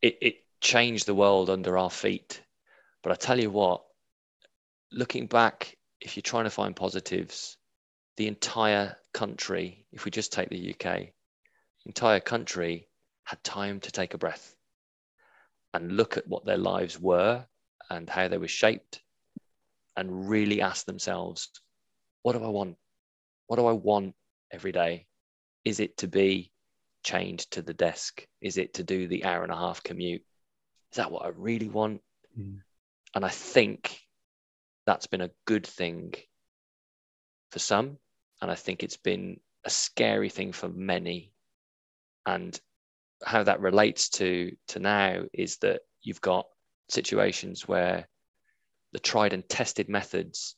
it, 0.00 0.18
it 0.20 0.34
changed 0.60 1.06
the 1.06 1.14
world 1.14 1.50
under 1.50 1.78
our 1.78 1.90
feet. 1.90 2.42
But 3.02 3.12
I 3.12 3.16
tell 3.16 3.38
you 3.38 3.50
what, 3.50 3.82
looking 4.92 5.26
back, 5.26 5.76
if 6.00 6.16
you're 6.16 6.22
trying 6.22 6.44
to 6.44 6.50
find 6.50 6.76
positives, 6.76 7.56
the 8.16 8.28
entire 8.28 8.96
country, 9.12 9.86
if 9.92 10.04
we 10.04 10.10
just 10.10 10.32
take 10.32 10.48
the 10.48 10.74
UK, 10.74 11.12
entire 11.86 12.20
country 12.20 12.88
had 13.24 13.42
time 13.42 13.80
to 13.80 13.92
take 13.92 14.14
a 14.14 14.18
breath 14.18 14.54
and 15.74 15.92
look 15.92 16.16
at 16.16 16.26
what 16.26 16.44
their 16.44 16.58
lives 16.58 17.00
were 17.00 17.44
and 17.90 18.08
how 18.08 18.28
they 18.28 18.38
were 18.38 18.48
shaped 18.48 19.02
and 19.96 20.28
really 20.28 20.60
ask 20.60 20.86
themselves, 20.86 21.50
what 22.22 22.32
do 22.32 22.44
I 22.44 22.48
want? 22.48 22.76
What 23.46 23.56
do 23.56 23.66
I 23.66 23.72
want 23.72 24.14
every 24.50 24.72
day? 24.72 25.06
Is 25.64 25.80
it 25.80 25.96
to 25.98 26.08
be 26.08 26.52
chained 27.04 27.40
to 27.50 27.62
the 27.62 27.74
desk? 27.74 28.26
Is 28.40 28.58
it 28.58 28.74
to 28.74 28.84
do 28.84 29.08
the 29.08 29.24
hour 29.24 29.42
and 29.42 29.52
a 29.52 29.56
half 29.56 29.82
commute? 29.82 30.22
Is 30.92 30.96
that 30.96 31.10
what 31.10 31.24
I 31.24 31.28
really 31.28 31.68
want? 31.68 32.00
Mm. 32.38 32.60
And 33.14 33.24
I 33.24 33.28
think 33.28 34.00
that's 34.86 35.06
been 35.06 35.20
a 35.20 35.30
good 35.46 35.66
thing 35.66 36.14
for 37.52 37.58
some. 37.58 37.98
And 38.40 38.50
I 38.50 38.56
think 38.56 38.82
it's 38.82 38.96
been 38.96 39.38
a 39.64 39.70
scary 39.70 40.28
thing 40.28 40.52
for 40.52 40.68
many. 40.68 41.32
And 42.26 42.58
how 43.24 43.44
that 43.44 43.60
relates 43.60 44.08
to, 44.10 44.52
to 44.68 44.80
now 44.80 45.22
is 45.32 45.58
that 45.58 45.82
you've 46.02 46.20
got 46.20 46.46
situations 46.88 47.68
where 47.68 48.08
the 48.92 48.98
tried 48.98 49.32
and 49.32 49.48
tested 49.48 49.88
methods, 49.88 50.56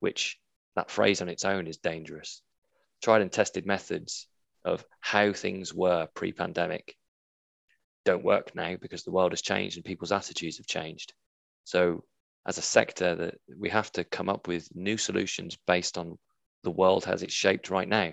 which 0.00 0.38
that 0.76 0.90
phrase 0.90 1.20
on 1.20 1.28
its 1.28 1.44
own 1.44 1.66
is 1.66 1.78
dangerous, 1.78 2.42
tried 3.02 3.22
and 3.22 3.32
tested 3.32 3.66
methods 3.66 4.28
of 4.64 4.84
how 5.00 5.32
things 5.32 5.72
were 5.72 6.08
pre 6.14 6.32
pandemic 6.32 6.96
don't 8.04 8.24
work 8.24 8.54
now 8.54 8.76
because 8.80 9.02
the 9.02 9.10
world 9.10 9.32
has 9.32 9.42
changed 9.42 9.76
and 9.76 9.84
people's 9.84 10.12
attitudes 10.12 10.56
have 10.58 10.66
changed. 10.66 11.12
So, 11.64 12.04
as 12.46 12.56
a 12.56 12.62
sector, 12.62 13.16
that 13.16 13.34
we 13.58 13.68
have 13.70 13.90
to 13.92 14.04
come 14.04 14.28
up 14.28 14.46
with 14.46 14.68
new 14.74 14.96
solutions 14.96 15.58
based 15.66 15.98
on 15.98 16.16
the 16.66 16.70
world 16.72 17.04
has 17.04 17.22
it 17.22 17.30
shaped 17.30 17.70
right 17.70 17.88
now. 17.88 18.12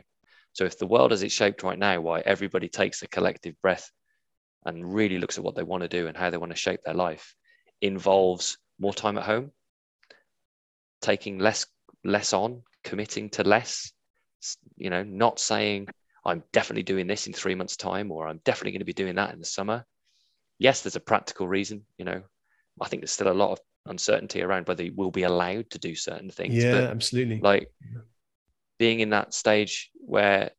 So, 0.52 0.64
if 0.64 0.78
the 0.78 0.86
world 0.86 1.10
has 1.10 1.24
it 1.24 1.32
shaped 1.32 1.64
right 1.64 1.80
now, 1.80 2.00
why 2.02 2.20
everybody 2.20 2.70
takes 2.70 3.02
a 3.02 3.08
collective 3.08 3.60
breath 3.64 3.90
and 4.64 4.94
really 4.94 5.18
looks 5.18 5.40
at 5.40 5.44
what 5.44 5.56
they 5.56 5.64
want 5.64 5.82
to 5.82 5.90
do 5.90 6.06
and 6.06 6.16
how 6.16 6.30
they 6.30 6.38
want 6.38 6.52
to 6.52 6.58
shape 6.58 6.82
their 6.86 6.94
life, 6.94 7.34
involves 7.82 8.60
more 8.78 8.94
time 8.94 9.18
at 9.18 9.24
home, 9.24 9.52
taking 11.02 11.40
less 11.40 11.66
less 12.04 12.32
on, 12.32 12.62
committing 12.84 13.32
to 13.32 13.44
less, 13.44 13.92
you 14.78 14.92
know, 14.92 15.02
not 15.02 15.40
saying 15.40 15.88
I'm 16.24 16.44
definitely 16.54 16.84
doing 16.84 17.08
this 17.08 17.26
in 17.26 17.34
three 17.34 17.56
months' 17.56 17.76
time, 17.76 18.12
or 18.12 18.28
I'm 18.28 18.40
definitely 18.46 18.74
going 18.74 18.82
to 18.82 18.94
be 18.94 18.94
doing 18.94 19.16
that 19.16 19.34
in 19.34 19.40
the 19.40 19.46
summer. 19.46 19.84
Yes, 20.60 20.82
there's 20.82 20.96
a 20.96 21.00
practical 21.00 21.48
reason. 21.48 21.86
You 21.98 22.06
know, 22.06 22.22
I 22.80 22.88
think 22.88 23.02
there's 23.02 23.12
still 23.12 23.32
a 23.32 23.34
lot 23.34 23.54
of 23.54 23.60
uncertainty 23.88 24.44
around 24.44 24.68
whether 24.68 24.84
you 24.84 24.94
will 24.96 25.12
be 25.12 25.24
allowed 25.24 25.72
to 25.72 25.80
do 25.80 25.96
certain 25.96 26.30
things. 26.30 26.64
Yeah, 26.64 26.90
absolutely. 26.92 27.40
Like 27.42 27.72
being 28.84 29.00
in 29.00 29.12
that 29.12 29.34
stage 29.34 29.90
where 29.94 30.52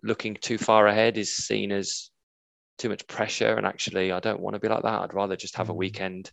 looking 0.00 0.36
too 0.40 0.58
far 0.58 0.86
ahead 0.86 1.18
is 1.18 1.34
seen 1.34 1.72
as 1.72 2.08
too 2.78 2.88
much 2.88 3.04
pressure, 3.08 3.56
and 3.56 3.66
actually, 3.66 4.12
I 4.12 4.20
don't 4.20 4.38
want 4.38 4.54
to 4.54 4.60
be 4.60 4.68
like 4.68 4.84
that. 4.84 5.00
I'd 5.00 5.12
rather 5.12 5.34
just 5.34 5.56
have 5.56 5.68
a 5.68 5.72
mm. 5.72 5.78
weekend 5.78 6.30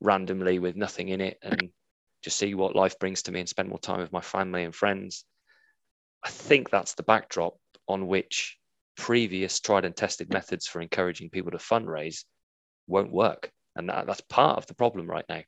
randomly 0.00 0.58
with 0.58 0.74
nothing 0.74 1.10
in 1.10 1.20
it 1.20 1.36
and 1.42 1.68
just 2.24 2.38
see 2.38 2.54
what 2.54 2.74
life 2.74 2.98
brings 2.98 3.20
to 3.24 3.32
me 3.32 3.40
and 3.40 3.48
spend 3.50 3.68
more 3.68 3.78
time 3.78 4.00
with 4.00 4.14
my 4.14 4.22
family 4.22 4.64
and 4.64 4.74
friends. 4.74 5.26
I 6.24 6.30
think 6.30 6.70
that's 6.70 6.94
the 6.94 7.02
backdrop 7.02 7.58
on 7.86 8.06
which 8.06 8.56
previous 8.96 9.60
tried 9.60 9.84
and 9.84 9.94
tested 9.94 10.32
methods 10.32 10.66
for 10.66 10.80
encouraging 10.80 11.28
people 11.28 11.50
to 11.50 11.58
fundraise 11.58 12.24
won't 12.86 13.12
work. 13.12 13.50
And 13.74 13.90
that, 13.90 14.06
that's 14.06 14.22
part 14.22 14.56
of 14.56 14.66
the 14.68 14.74
problem 14.74 15.06
right 15.06 15.26
now. 15.28 15.42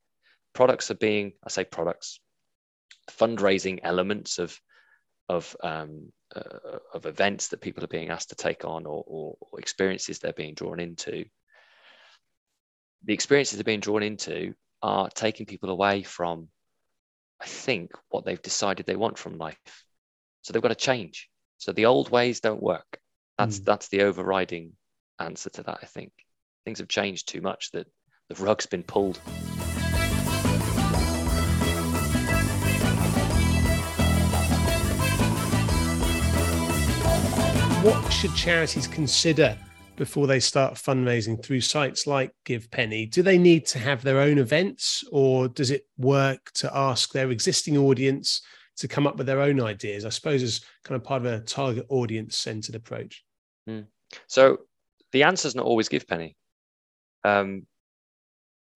Products 0.52 0.90
are 0.90 0.96
being, 0.96 1.32
I 1.42 1.48
say 1.48 1.64
products, 1.64 2.20
fundraising 3.10 3.80
elements 3.82 4.38
of 4.38 4.60
of 5.28 5.54
um, 5.62 6.12
uh, 6.34 6.78
of 6.94 7.06
events 7.06 7.48
that 7.48 7.60
people 7.60 7.84
are 7.84 7.88
being 7.88 8.10
asked 8.10 8.30
to 8.30 8.34
take 8.34 8.64
on 8.64 8.86
or, 8.86 9.04
or, 9.06 9.36
or 9.40 9.60
experiences 9.60 10.18
they're 10.18 10.32
being 10.32 10.54
drawn 10.54 10.80
into. 10.80 11.24
The 13.04 13.14
experiences 13.14 13.56
they're 13.56 13.64
being 13.64 13.80
drawn 13.80 14.02
into 14.02 14.54
are 14.82 15.08
taking 15.10 15.46
people 15.46 15.70
away 15.70 16.02
from, 16.02 16.48
I 17.40 17.46
think, 17.46 17.92
what 18.10 18.24
they've 18.24 18.42
decided 18.42 18.86
they 18.86 18.96
want 18.96 19.18
from 19.18 19.38
life. 19.38 19.84
So 20.42 20.52
they've 20.52 20.62
got 20.62 20.68
to 20.68 20.74
change. 20.74 21.28
So 21.58 21.72
the 21.72 21.86
old 21.86 22.10
ways 22.10 22.40
don't 22.40 22.62
work. 22.62 22.98
That's 23.36 23.60
mm. 23.60 23.64
that's 23.64 23.88
the 23.88 24.02
overriding 24.02 24.72
answer 25.18 25.50
to 25.50 25.62
that. 25.64 25.78
I 25.82 25.86
think 25.86 26.12
things 26.64 26.78
have 26.78 26.88
changed 26.88 27.28
too 27.28 27.40
much 27.40 27.70
that 27.72 27.86
the 28.28 28.42
rug's 28.42 28.66
been 28.66 28.82
pulled. 28.82 29.20
What 37.82 38.12
should 38.12 38.34
charities 38.34 38.88
consider 38.88 39.56
before 39.94 40.26
they 40.26 40.40
start 40.40 40.74
fundraising 40.74 41.40
through 41.40 41.60
sites 41.60 42.08
like 42.08 42.32
GivePenny? 42.44 43.08
Do 43.08 43.22
they 43.22 43.38
need 43.38 43.66
to 43.66 43.78
have 43.78 44.02
their 44.02 44.18
own 44.18 44.38
events 44.38 45.04
or 45.12 45.46
does 45.46 45.70
it 45.70 45.86
work 45.96 46.50
to 46.54 46.76
ask 46.76 47.12
their 47.12 47.30
existing 47.30 47.76
audience 47.78 48.42
to 48.78 48.88
come 48.88 49.06
up 49.06 49.16
with 49.16 49.28
their 49.28 49.40
own 49.40 49.60
ideas, 49.60 50.04
I 50.04 50.08
suppose, 50.08 50.42
as 50.42 50.60
kind 50.82 50.96
of 50.96 51.04
part 51.04 51.24
of 51.24 51.32
a 51.32 51.40
target 51.40 51.86
audience 51.88 52.36
centered 52.36 52.74
approach? 52.74 53.24
Mm. 53.70 53.86
So 54.26 54.58
the 55.12 55.22
answer 55.22 55.46
is 55.46 55.54
not 55.54 55.64
always 55.64 55.88
GivePenny. 55.88 56.34
Um, 57.22 57.66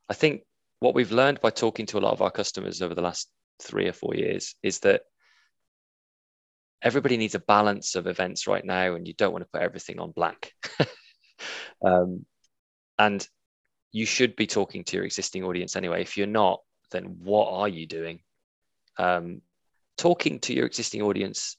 I 0.09 0.15
think 0.15 0.43
what 0.79 0.95
we've 0.95 1.13
learned 1.13 1.41
by 1.41 1.51
talking 1.51 1.87
to 1.87 1.99
a 1.99 2.01
lot 2.01 2.13
of 2.13 2.23
our 2.23 2.31
customers 2.31 2.81
over 2.81 2.95
the 2.95 3.03
last 3.03 3.29
three 3.61 3.89
or 3.89 3.93
four 3.93 4.15
years 4.15 4.55
is 4.63 4.79
that 4.81 5.03
everybody 6.83 7.17
needs 7.17 7.35
a 7.35 7.41
balance 7.41 7.95
of 7.95 8.07
events 8.07 8.47
right 8.47 8.65
now, 8.65 8.95
and 8.95 9.07
you 9.07 9.15
don't 9.15 9.33
want 9.33 9.45
to 9.45 9.51
put 9.51 9.63
everything 9.63 10.01
on 10.01 10.11
black. 10.11 10.53
um, 11.85 12.27
and 12.99 13.27
you 13.93 14.07
should 14.07 14.35
be 14.37 14.47
talking 14.47 14.85
to 14.85 14.97
your 14.97 15.05
existing 15.05 15.45
audience 15.45 15.77
anyway. 15.77 16.03
If 16.03 16.17
you're 16.17 16.27
not, 16.27 16.61
then 16.91 17.17
what 17.23 17.49
are 17.53 17.69
you 17.69 17.87
doing? 17.87 18.21
Um, 18.99 19.43
talking 19.97 20.41
to 20.41 20.55
your 20.55 20.67
existing 20.67 21.03
audience, 21.03 21.57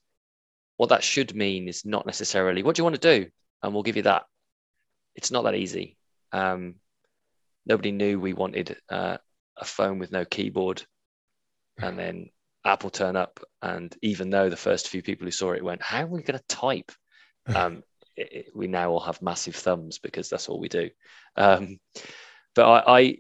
what 0.78 0.90
that 0.90 1.04
should 1.04 1.36
mean 1.36 1.68
is 1.68 1.86
not 1.86 2.06
necessarily 2.06 2.64
what 2.64 2.76
do 2.76 2.82
you 2.82 2.84
want 2.84 3.00
to 3.00 3.20
do, 3.20 3.30
and 3.62 3.74
we'll 3.74 3.84
give 3.84 3.96
you 3.96 4.04
that. 4.04 4.24
It's 5.16 5.32
not 5.32 5.44
that 5.44 5.56
easy. 5.56 5.98
Um, 6.32 6.76
nobody 7.66 7.92
knew 7.92 8.20
we 8.20 8.34
wanted 8.34 8.78
uh, 8.90 9.18
a 9.58 9.66
phone 9.66 10.00
with 10.00 10.12
no 10.12 10.26
keyboard, 10.26 10.84
and 11.78 11.98
then 12.00 12.30
Apple 12.66 12.90
turn 12.90 13.16
up, 13.16 13.40
and 13.62 13.96
even 14.02 14.30
though 14.30 14.50
the 14.50 14.56
first 14.56 14.88
few 14.88 15.02
people 15.02 15.26
who 15.26 15.32
saw 15.32 15.52
it 15.52 15.64
went, 15.64 15.82
"How 15.82 16.04
are 16.04 16.08
we 16.08 16.24
going 16.24 16.40
to 16.40 16.46
type?" 16.48 16.92
Um, 17.54 17.84
it, 18.16 18.32
it, 18.32 18.46
we 18.56 18.68
now 18.68 18.92
all 18.92 19.02
have 19.02 19.22
massive 19.22 19.56
thumbs 19.56 20.00
because 20.00 20.30
that's 20.30 20.48
all 20.48 20.60
we 20.60 20.70
do. 20.70 20.90
Um, 21.36 21.80
but 22.56 22.88
I, 22.88 23.18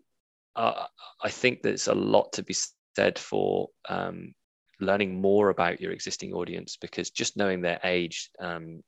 I, 0.56 0.86
I 1.22 1.30
think 1.30 1.62
there's 1.62 1.88
a 1.88 1.94
lot 1.94 2.32
to 2.34 2.44
be 2.44 2.56
said 2.96 3.20
for 3.20 3.68
um, 3.90 4.34
learning 4.80 5.20
more 5.20 5.50
about 5.50 5.82
your 5.82 5.92
existing 5.92 6.34
audience 6.34 6.78
because 6.80 7.10
just 7.10 7.38
knowing 7.38 7.62
their 7.62 7.80
age, 7.84 8.30
um, 8.40 8.82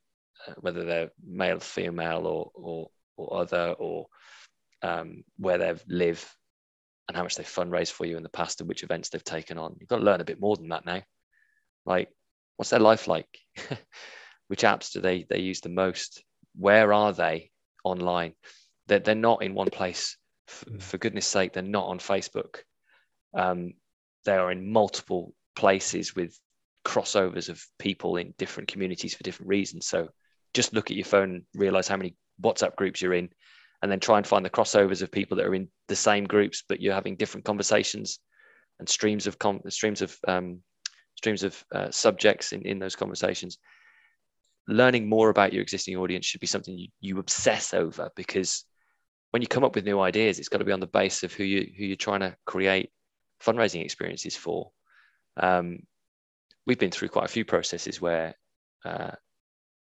uh, 0.48 0.54
whether 0.60 0.84
they're 0.84 1.12
male, 1.26 1.60
female, 1.60 2.28
or 2.28 2.52
or, 2.54 2.90
or 3.18 3.42
other, 3.42 3.76
or 3.80 4.08
um, 4.82 5.24
where 5.38 5.58
they 5.58 5.74
live, 5.88 6.36
and 7.08 7.16
how 7.16 7.24
much 7.24 7.36
they've 7.36 7.46
fundraised 7.46 7.92
for 7.92 8.06
you 8.06 8.18
in 8.18 8.24
the 8.24 8.30
past, 8.30 8.60
and 8.60 8.68
which 8.68 8.84
events 8.84 9.10
they've 9.10 9.24
taken 9.24 9.58
on, 9.58 9.76
you've 9.80 9.90
got 9.90 9.98
to 9.98 10.04
learn 10.04 10.22
a 10.22 10.26
bit 10.26 10.40
more 10.40 10.56
than 10.56 10.70
that 10.70 10.86
now. 10.86 11.02
Like, 11.86 12.10
what's 12.58 12.72
their 12.72 12.80
life 12.80 13.08
like? 13.08 13.28
which 14.48 14.62
apps 14.62 14.92
do 14.92 15.02
they 15.02 15.26
they 15.30 15.40
use 15.40 15.62
the 15.62 15.70
most? 15.70 16.24
Where 16.58 16.94
are 16.94 17.14
they 17.14 17.52
online? 17.84 18.34
They're, 18.88 19.00
they're 19.00 19.16
not 19.16 19.44
in 19.44 19.54
one 19.54 19.70
place. 19.70 20.18
For, 20.48 20.66
mm. 20.66 20.82
for 20.82 20.98
goodness 20.98 21.26
sake, 21.26 21.54
they're 21.54 21.64
not 21.64 21.88
on 21.88 22.00
Facebook. 22.00 22.58
Um, 23.34 23.74
they 24.26 24.36
are 24.36 24.52
in 24.52 24.72
multiple 24.72 25.34
places 25.56 26.16
with 26.16 26.38
crossovers 26.86 27.50
of 27.50 27.64
people 27.80 28.18
in 28.18 28.34
different 28.38 28.70
communities 28.70 29.16
for 29.16 29.24
different 29.24 29.50
reasons. 29.50 29.88
So 29.88 30.10
just 30.54 30.74
look 30.74 30.92
at 30.92 30.98
your 30.98 31.06
phone 31.06 31.32
and 31.32 31.44
realize 31.56 31.88
how 31.88 31.98
many 31.98 32.16
WhatsApp 32.42 32.76
groups 32.76 33.02
you're 33.02 33.14
in, 33.14 33.30
and 33.86 33.92
then 33.92 34.00
try 34.00 34.18
and 34.18 34.26
find 34.26 34.44
the 34.44 34.50
crossovers 34.50 35.02
of 35.04 35.12
people 35.12 35.38
that 35.38 35.46
are 35.46 35.54
in 35.54 35.68
the 35.88 35.96
same 35.96 36.26
groups, 36.26 36.64
but 36.68 36.82
you're 36.82 36.94
having 36.96 37.16
different 37.16 37.46
conversations 37.46 38.20
and 38.80 38.90
streams 38.90 39.28
of 39.28 39.38
com- 39.38 39.62
streams 39.70 40.02
of 40.02 40.18
um, 40.28 40.62
streams 41.16 41.44
of 41.44 41.64
uh, 41.72 41.92
subjects 41.92 42.52
in, 42.52 42.64
in 42.64 42.80
those 42.80 42.96
conversations. 42.96 43.60
Learning 44.68 45.08
more 45.08 45.30
about 45.30 45.54
your 45.54 45.62
existing 45.62 45.96
audience 45.96 46.26
should 46.26 46.42
be 46.42 46.48
something 46.48 46.76
you, 46.76 46.88
you 47.00 47.20
obsess 47.20 47.76
over 47.76 48.10
because 48.16 48.66
when 49.30 49.44
you 49.44 49.48
come 49.48 49.64
up 49.64 49.76
with 49.76 49.86
new 49.86 50.00
ideas, 50.00 50.40
it's 50.40 50.50
got 50.50 50.58
to 50.58 50.66
be 50.66 50.72
on 50.72 50.80
the 50.80 50.88
base 50.88 51.22
of 51.22 51.32
who 51.32 51.44
you 51.44 51.72
who 51.78 51.86
you're 51.86 51.96
trying 51.96 52.22
to 52.22 52.36
create 52.46 52.90
fundraising 53.40 53.84
experiences 53.84 54.36
for 54.36 54.72
um, 55.38 55.78
we've 56.66 56.80
been 56.80 56.90
through 56.90 57.10
quite 57.10 57.26
a 57.26 57.32
few 57.32 57.46
processes 57.46 58.02
where 58.02 58.34
uh, 58.84 59.12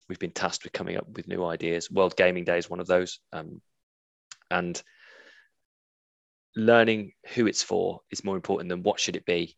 we've 0.09 0.19
been 0.19 0.31
tasked 0.31 0.65
with 0.65 0.73
coming 0.73 0.97
up 0.97 1.07
with 1.09 1.29
new 1.29 1.45
ideas. 1.45 1.91
World 1.91 2.17
Gaming 2.17 2.45
Day 2.45 2.59
is 2.59 2.69
one 2.69 2.81
of 2.81 2.87
those, 2.87 3.21
um, 3.33 3.61
and 4.55 4.81
learning 6.57 7.13
who 7.35 7.47
it's 7.47 7.63
for 7.63 8.01
is 8.11 8.25
more 8.25 8.37
important 8.37 8.69
than 8.69 8.85
what 8.85 9.01
should 9.01 9.17
it 9.17 9.27
be. 9.27 9.57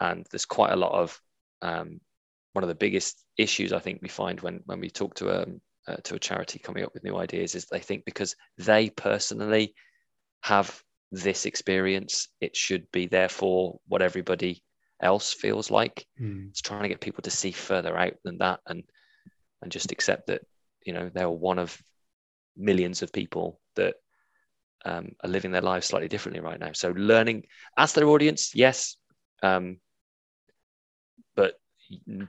And 0.00 0.26
there's 0.30 0.46
quite 0.46 0.72
a 0.72 0.76
lot 0.76 0.92
of 0.92 1.20
um, 1.60 2.00
one 2.54 2.64
of 2.64 2.68
the 2.68 2.74
biggest 2.74 3.22
issues 3.36 3.72
I 3.72 3.80
think 3.80 4.00
we 4.00 4.08
find 4.08 4.40
when 4.40 4.60
when 4.64 4.80
we 4.80 4.90
talk 4.90 5.14
to 5.16 5.28
a 5.28 5.42
um, 5.42 5.60
uh, 5.86 5.96
to 6.04 6.14
a 6.14 6.18
charity 6.18 6.58
coming 6.58 6.84
up 6.84 6.92
with 6.94 7.04
new 7.04 7.16
ideas 7.16 7.54
is 7.54 7.66
they 7.66 7.80
think 7.80 8.04
because 8.04 8.36
they 8.58 8.90
personally 8.90 9.74
have 10.42 10.82
this 11.10 11.46
experience, 11.46 12.28
it 12.40 12.54
should 12.54 12.86
be 12.92 13.06
therefore 13.06 13.80
what 13.86 14.02
everybody 14.02 14.62
else 15.02 15.32
feels 15.32 15.70
like. 15.70 16.06
Mm. 16.20 16.50
It's 16.50 16.60
trying 16.60 16.82
to 16.82 16.88
get 16.88 17.00
people 17.00 17.22
to 17.22 17.30
see 17.30 17.52
further 17.52 17.96
out 17.96 18.14
than 18.24 18.38
that 18.38 18.60
and 18.66 18.84
and 19.62 19.72
just 19.72 19.92
accept 19.92 20.28
that 20.28 20.42
you 20.84 20.92
know 20.92 21.10
they're 21.12 21.30
one 21.30 21.58
of 21.58 21.76
millions 22.58 23.02
of 23.02 23.12
people 23.12 23.60
that 23.76 23.94
um, 24.84 25.12
are 25.22 25.30
living 25.30 25.50
their 25.50 25.62
lives 25.62 25.86
slightly 25.86 26.08
differently 26.08 26.40
right 26.40 26.58
now. 26.58 26.72
So 26.72 26.90
learning, 26.90 27.44
ask 27.76 27.94
their 27.94 28.08
audience, 28.08 28.54
yes, 28.54 28.96
um, 29.42 29.78
but 31.34 31.58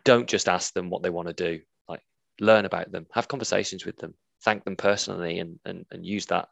don't 0.03 0.27
just 0.27 0.47
ask 0.47 0.73
them 0.73 0.89
what 0.89 1.03
they 1.03 1.09
want 1.09 1.27
to 1.27 1.33
do. 1.33 1.61
Like 1.87 2.01
learn 2.39 2.65
about 2.65 2.91
them, 2.91 3.07
have 3.11 3.27
conversations 3.27 3.85
with 3.85 3.97
them, 3.97 4.13
thank 4.43 4.63
them 4.63 4.75
personally, 4.75 5.39
and 5.39 5.59
and, 5.65 5.85
and 5.91 6.05
use 6.05 6.27
that 6.27 6.49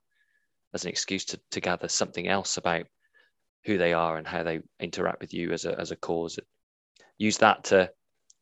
as 0.73 0.83
an 0.83 0.89
excuse 0.89 1.25
to, 1.25 1.39
to 1.51 1.61
gather 1.61 1.87
something 1.87 2.27
else 2.27 2.57
about 2.57 2.85
who 3.65 3.77
they 3.77 3.93
are 3.93 4.17
and 4.17 4.27
how 4.27 4.43
they 4.43 4.61
interact 4.79 5.21
with 5.21 5.33
you 5.33 5.51
as 5.51 5.65
a 5.65 5.79
as 5.79 5.91
a 5.91 5.95
cause. 5.95 6.39
Use 7.17 7.37
that 7.39 7.65
to 7.65 7.91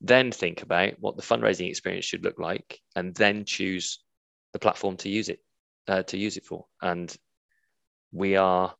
then 0.02 0.32
think 0.32 0.62
about 0.62 1.00
what 1.00 1.15
the 1.15 1.24
fundraising 1.24 1.69
experience 1.69 2.06
should 2.06 2.24
look 2.24 2.39
like, 2.39 2.80
and 2.95 3.15
then 3.15 3.45
choose 3.45 4.00
the 4.56 4.60
platform 4.60 4.96
to 4.96 5.10
use 5.10 5.28
it 5.28 5.41
uh, 5.89 6.04
to 6.04 6.18
use 6.18 6.38
it 6.38 6.46
for. 6.46 6.65
And 6.82 7.13
we 8.13 8.38
are 8.38 8.74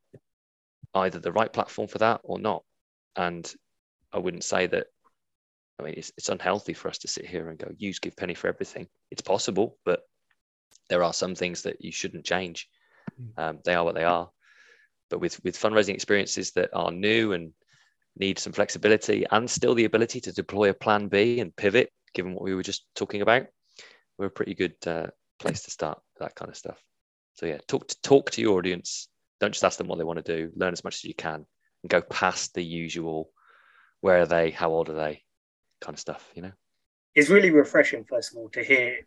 either 0.94 1.20
the 1.20 1.34
right 1.34 1.52
platform 1.52 1.90
for 1.90 1.98
that 1.98 2.22
or 2.24 2.40
not. 2.40 2.64
And 3.18 3.54
I 4.14 4.20
wouldn't 4.20 4.46
say 4.46 4.68
that. 4.68 4.88
I 5.78 5.84
mean, 5.84 5.96
it's, 5.98 6.14
it's 6.18 6.30
unhealthy 6.30 6.72
for 6.72 6.88
us 6.88 7.00
to 7.00 7.10
sit 7.10 7.26
here 7.26 7.50
and 7.50 7.60
go 7.60 7.70
use 7.78 8.00
GivePenny 8.00 8.38
for 8.38 8.48
everything. 8.48 8.88
It's 9.12 9.22
possible, 9.22 9.78
but 9.84 10.04
there 10.90 11.04
are 11.04 11.12
some 11.12 11.36
things 11.36 11.64
that 11.64 11.84
you 11.84 11.92
shouldn't 11.92 12.24
change. 12.24 12.70
Hmm. 13.18 13.42
Um, 13.44 13.60
they 13.66 13.76
are 13.76 13.84
what 13.84 13.96
they 13.96 14.06
are. 14.06 14.30
But 15.10 15.20
with 15.20 15.44
with 15.44 15.60
fundraising 15.60 15.94
experiences 15.94 16.52
that 16.52 16.70
are 16.72 16.92
new 16.92 17.34
and 17.34 17.52
need 18.18 18.40
some 18.40 18.54
flexibility 18.54 19.26
and 19.30 19.50
still 19.50 19.76
the 19.76 19.84
ability 19.84 20.22
to 20.22 20.32
deploy 20.32 20.70
a 20.70 20.74
plan 20.74 21.10
B 21.10 21.42
and 21.42 21.54
pivot, 21.54 21.92
given 22.14 22.34
what 22.34 22.46
we 22.46 22.56
were 22.56 22.64
just 22.64 22.86
talking 22.96 23.22
about, 23.22 23.48
we're 24.18 24.28
a 24.28 24.32
pretty 24.32 24.56
good 24.56 24.76
uh, 24.88 25.08
place 25.40 25.64
to 25.64 25.72
start 25.72 26.00
that 26.20 26.36
kind 26.36 26.50
of 26.50 26.58
stuff. 26.58 26.82
So 27.36 27.46
yeah, 27.46 27.58
talk 27.68 27.88
to 27.88 28.02
talk 28.02 28.32
to 28.32 28.42
your 28.42 28.58
audience, 28.58 29.10
don't 29.40 29.52
just 29.52 29.64
ask 29.64 29.78
them 29.78 29.88
what 29.88 29.98
they 29.98 30.04
want 30.04 30.24
to 30.24 30.38
do. 30.38 30.52
Learn 30.56 30.74
as 30.74 30.84
much 30.84 30.96
as 30.96 31.04
you 31.04 31.14
can 31.14 31.46
and 31.84 31.90
go 31.90 32.02
past 32.02 32.54
the 32.54 32.64
usual 32.64 33.30
where 34.02 34.22
are 34.22 34.26
they, 34.26 34.52
how 34.52 34.72
old 34.72 34.90
are 34.90 34.96
they 34.96 35.24
kind 35.82 35.96
of 35.96 36.00
stuff, 36.00 36.32
you 36.36 36.42
know? 36.42 36.52
It's 37.16 37.30
really 37.30 37.52
refreshing, 37.52 38.04
first 38.04 38.32
of 38.32 38.38
all, 38.38 38.50
to 38.50 38.64
hear 38.64 39.00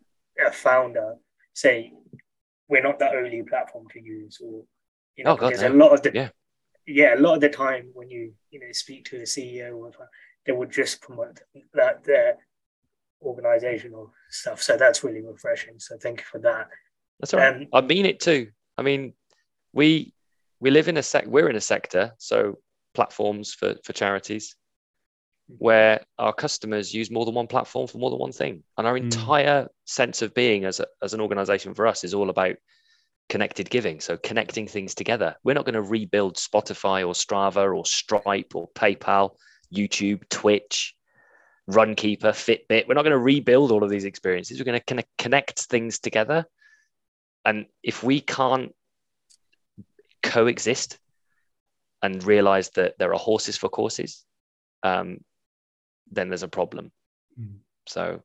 a 0.45 0.51
founder 0.51 1.15
say, 1.53 1.93
we're 2.67 2.83
not 2.83 2.99
the 2.99 3.09
only 3.09 3.43
platform 3.43 3.87
to 3.93 4.01
use 4.01 4.39
or 4.43 4.63
you 5.15 5.23
know, 5.25 5.31
oh, 5.31 5.35
God, 5.35 5.53
a 5.53 5.69
lot 5.69 5.93
of 5.93 6.01
the 6.01 6.11
yeah. 6.13 6.29
yeah, 6.87 7.15
a 7.15 7.19
lot 7.19 7.35
of 7.35 7.41
the 7.41 7.49
time 7.49 7.89
when 7.93 8.09
you 8.09 8.33
you 8.51 8.59
know 8.59 8.71
speak 8.71 9.03
to 9.05 9.17
a 9.17 9.23
CEO 9.23 9.75
or 9.75 9.91
they 10.45 10.53
would 10.53 10.71
just 10.71 11.01
promote 11.01 11.41
that 11.73 12.05
their 12.05 12.37
organizational 13.21 14.11
stuff. 14.29 14.61
So 14.61 14.77
that's 14.77 15.03
really 15.03 15.21
refreshing. 15.21 15.75
So 15.77 15.97
thank 15.97 16.19
you 16.19 16.25
for 16.25 16.39
that. 16.39 16.69
That's 17.19 17.33
all 17.33 17.39
right. 17.39 17.55
Um, 17.55 17.67
I 17.73 17.81
mean 17.81 18.05
it 18.05 18.19
too. 18.19 18.49
I 18.77 18.81
mean, 18.81 19.13
we 19.73 20.13
we 20.59 20.71
live 20.71 20.87
in 20.87 20.97
a 20.97 21.03
sec 21.03 21.25
we're 21.27 21.49
in 21.49 21.55
a 21.55 21.61
sector 21.61 22.13
so 22.17 22.57
platforms 22.93 23.53
for 23.53 23.75
for 23.83 23.93
charities 23.93 24.55
where 25.57 26.01
our 26.19 26.33
customers 26.33 26.93
use 26.93 27.09
more 27.09 27.25
than 27.25 27.33
one 27.33 27.47
platform 27.47 27.87
for 27.87 27.97
more 27.97 28.09
than 28.09 28.19
one 28.19 28.31
thing 28.31 28.63
and 28.77 28.85
our 28.85 28.95
mm. 28.95 29.03
entire 29.03 29.67
sense 29.85 30.21
of 30.21 30.33
being 30.35 30.63
as, 30.63 30.79
a, 30.79 30.85
as 31.01 31.13
an 31.13 31.21
organization 31.21 31.73
for 31.73 31.87
us 31.87 32.03
is 32.03 32.13
all 32.13 32.29
about 32.29 32.55
connected 33.29 33.69
giving 33.69 33.99
so 33.99 34.17
connecting 34.17 34.67
things 34.67 34.93
together 34.93 35.35
we're 35.43 35.53
not 35.53 35.65
going 35.65 35.73
to 35.73 35.81
rebuild 35.81 36.35
spotify 36.35 37.05
or 37.07 37.13
strava 37.13 37.75
or 37.75 37.85
stripe 37.85 38.53
or 38.55 38.67
paypal 38.69 39.31
youtube 39.73 40.27
twitch 40.29 40.95
runkeeper 41.69 42.31
fitbit 42.31 42.87
we're 42.87 42.95
not 42.95 43.03
going 43.03 43.11
to 43.11 43.17
rebuild 43.17 43.71
all 43.71 43.83
of 43.83 43.89
these 43.89 44.05
experiences 44.05 44.59
we're 44.59 44.65
going 44.65 44.79
to 44.79 44.85
kind 44.85 44.99
of 44.99 45.05
connect 45.17 45.59
things 45.59 45.99
together 45.99 46.45
and 47.45 47.65
if 47.83 48.03
we 48.03 48.21
can't 48.21 48.73
coexist 50.23 50.99
and 52.01 52.23
realize 52.23 52.69
that 52.71 52.97
there 52.97 53.13
are 53.13 53.19
horses 53.19 53.57
for 53.57 53.69
courses, 53.69 54.25
um, 54.83 55.19
then 56.11 56.29
there's 56.29 56.43
a 56.43 56.47
problem. 56.47 56.91
Mm. 57.39 57.57
So 57.87 58.21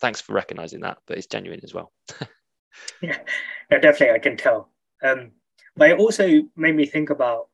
thanks 0.00 0.20
for 0.20 0.32
recognizing 0.32 0.80
that, 0.80 0.98
but 1.06 1.18
it's 1.18 1.26
genuine 1.26 1.60
as 1.62 1.74
well. 1.74 1.92
yeah, 3.02 3.18
no, 3.70 3.78
definitely, 3.78 4.14
I 4.14 4.18
can 4.18 4.36
tell. 4.36 4.70
Um, 5.02 5.32
but 5.76 5.90
it 5.90 5.98
also 5.98 6.42
made 6.56 6.74
me 6.74 6.86
think 6.86 7.10
about, 7.10 7.48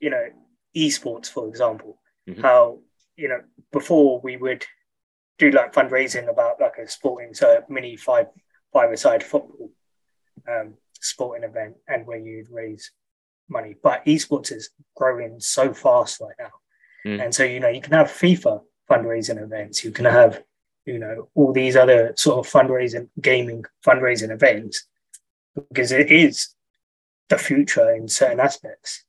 you 0.00 0.10
know, 0.10 0.28
esports, 0.76 1.28
for 1.28 1.48
example, 1.48 1.98
mm-hmm. 2.28 2.40
how, 2.40 2.78
you 3.22 3.28
know, 3.28 3.42
before 3.70 4.20
we 4.26 4.36
would 4.36 4.64
do 5.38 5.50
like 5.52 5.72
fundraising 5.72 6.28
about 6.28 6.60
like 6.60 6.76
a 6.78 6.88
sporting, 6.88 7.32
so 7.34 7.46
mini 7.68 7.96
five 7.96 8.26
five-a-side 8.72 9.22
football 9.22 9.70
um, 10.52 10.74
sporting 11.00 11.44
event 11.50 11.74
and 11.86 12.06
where 12.06 12.18
you'd 12.18 12.50
raise 12.50 12.90
money. 13.48 13.76
But 13.80 14.04
esports 14.06 14.50
is 14.50 14.70
growing 14.96 15.38
so 15.38 15.72
fast 15.72 16.20
right 16.20 16.38
now. 16.38 16.54
Mm. 17.06 17.24
And 17.24 17.34
so, 17.34 17.44
you 17.44 17.60
know, 17.60 17.68
you 17.68 17.80
can 17.80 17.92
have 17.92 18.08
FIFA 18.08 18.62
fundraising 18.90 19.40
events, 19.40 19.84
you 19.84 19.92
can 19.92 20.06
have, 20.06 20.42
you 20.84 20.98
know, 20.98 21.28
all 21.36 21.52
these 21.52 21.76
other 21.76 22.12
sort 22.16 22.44
of 22.44 22.52
fundraising, 22.52 23.08
gaming 23.20 23.64
fundraising 23.86 24.30
events, 24.30 24.88
because 25.68 25.92
it 25.92 26.10
is 26.10 26.54
the 27.28 27.38
future 27.38 27.88
in 27.94 28.08
certain 28.08 28.40
aspects. 28.40 29.04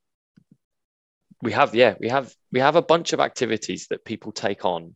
We 1.43 1.51
have, 1.51 1.75
yeah, 1.75 1.95
we 1.99 2.09
have 2.09 2.33
we 2.51 2.59
have 2.59 2.75
a 2.75 2.81
bunch 2.81 3.13
of 3.13 3.19
activities 3.19 3.87
that 3.89 4.05
people 4.05 4.31
take 4.31 4.65
on 4.65 4.95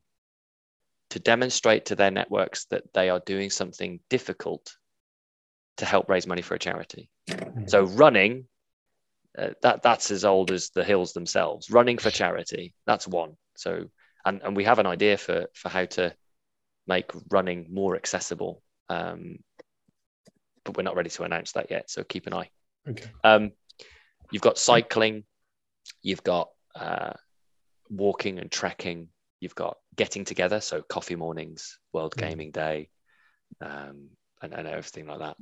to 1.10 1.20
demonstrate 1.20 1.86
to 1.86 1.96
their 1.96 2.12
networks 2.12 2.66
that 2.66 2.84
they 2.94 3.10
are 3.10 3.22
doing 3.26 3.50
something 3.50 4.00
difficult 4.10 4.76
to 5.78 5.86
help 5.86 6.10
raise 6.10 6.28
money 6.28 6.42
for 6.42 6.56
a 6.56 6.60
charity. 6.60 7.10
Mm. 7.30 7.70
So 7.70 7.84
running 7.84 8.46
uh, 9.38 9.50
that 9.62 9.84
that's 9.84 10.10
as 10.10 10.26
old 10.26 10.52
as 10.52 10.72
the 10.72 10.84
hills 10.84 11.14
themselves. 11.14 11.70
Running 11.70 11.98
for 11.98 12.10
charity, 12.10 12.74
that's 12.86 13.08
one. 13.08 13.38
So, 13.56 13.90
and 14.26 14.42
and 14.44 14.56
we 14.56 14.64
have 14.64 14.80
an 14.80 14.88
idea 14.88 15.18
for 15.18 15.48
for 15.54 15.70
how 15.70 15.86
to 15.86 16.16
make 16.88 17.12
running 17.30 17.68
more 17.70 17.96
accessible, 17.96 18.64
um, 18.90 19.40
but 20.64 20.76
we're 20.76 20.84
not 20.84 20.96
ready 20.96 21.10
to 21.12 21.24
announce 21.24 21.52
that 21.52 21.70
yet. 21.70 21.90
So 21.90 22.04
keep 22.04 22.26
an 22.26 22.34
eye. 22.34 22.50
Okay. 22.90 23.06
Um, 23.24 23.52
you've 24.32 24.42
got 24.42 24.58
cycling, 24.58 25.24
you've 26.02 26.24
got 26.24 26.50
uh, 26.76 27.14
walking 27.90 28.40
and 28.40 28.52
trekking, 28.52 29.10
you've 29.40 29.56
got 29.56 29.78
getting 29.96 30.26
together, 30.26 30.62
so 30.62 30.82
coffee 30.82 31.16
mornings, 31.16 31.80
World 31.94 32.16
mm. 32.16 32.22
Gaming 32.22 32.52
Day, 32.52 32.90
um, 33.62 34.10
and, 34.42 34.54
and 34.54 34.68
everything 34.68 35.08
like 35.08 35.20
that 35.20 35.38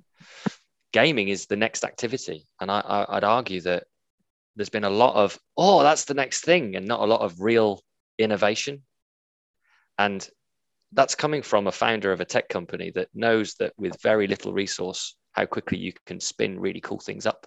gaming 0.95 1.27
is 1.27 1.47
the 1.47 1.58
next 1.58 1.84
activity. 1.84 2.47
And 2.62 2.71
I, 2.71 2.79
I, 2.79 3.15
would 3.15 3.25
argue 3.25 3.60
that 3.62 3.84
there's 4.55 4.69
been 4.69 4.86
a 4.86 4.89
lot 4.89 5.13
of, 5.15 5.38
oh, 5.58 5.84
that's 5.84 6.05
the 6.05 6.13
next 6.13 6.45
thing, 6.45 6.77
and 6.77 6.88
not 6.88 7.01
a 7.01 7.05
lot 7.05 7.19
of 7.19 7.41
real 7.41 7.81
innovation. 8.17 8.81
And 9.99 10.25
that's 10.93 11.13
coming 11.13 11.41
from 11.41 11.67
a 11.67 11.73
founder 11.73 12.13
of 12.13 12.21
a 12.21 12.25
tech 12.25 12.47
company 12.47 12.91
that 12.91 13.10
knows 13.13 13.55
that 13.55 13.73
with 13.77 14.01
very 14.01 14.25
little 14.25 14.53
resource, 14.53 15.17
how 15.34 15.45
quickly 15.45 15.79
you 15.79 15.91
can 16.05 16.21
spin 16.21 16.62
really 16.62 16.79
cool 16.79 16.99
things 16.99 17.25
up. 17.25 17.45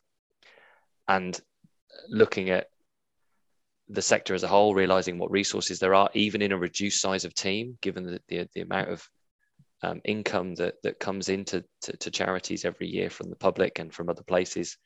And 1.08 1.40
looking 2.11 2.50
at 2.50 2.66
the 3.88 4.03
sector 4.03 4.35
as 4.35 4.42
a 4.42 4.48
whole, 4.48 4.74
realizing 4.74 5.18
what 5.18 5.31
resources 5.31 5.79
there 5.79 5.94
are, 5.94 6.11
even 6.14 6.42
in 6.42 6.53
a 6.53 6.59
reduced 6.59 7.01
size 7.01 7.24
of 7.24 7.35
team, 7.35 7.79
given 7.81 8.05
the, 8.05 8.20
the, 8.29 8.48
the 8.55 8.61
amount 8.61 8.90
of 8.90 9.09
um, 9.83 10.01
income 10.05 10.55
that 10.57 10.74
that 10.83 10.98
comes 10.98 11.29
into 11.29 11.64
to, 11.83 11.96
to, 11.98 12.11
charities 12.11 12.64
every 12.64 12.88
year 12.88 13.11
from 13.11 13.31
the 13.31 13.37
public 13.37 13.79
and 13.79 13.94
from 13.94 14.09
other 14.09 14.24
places. 14.24 14.77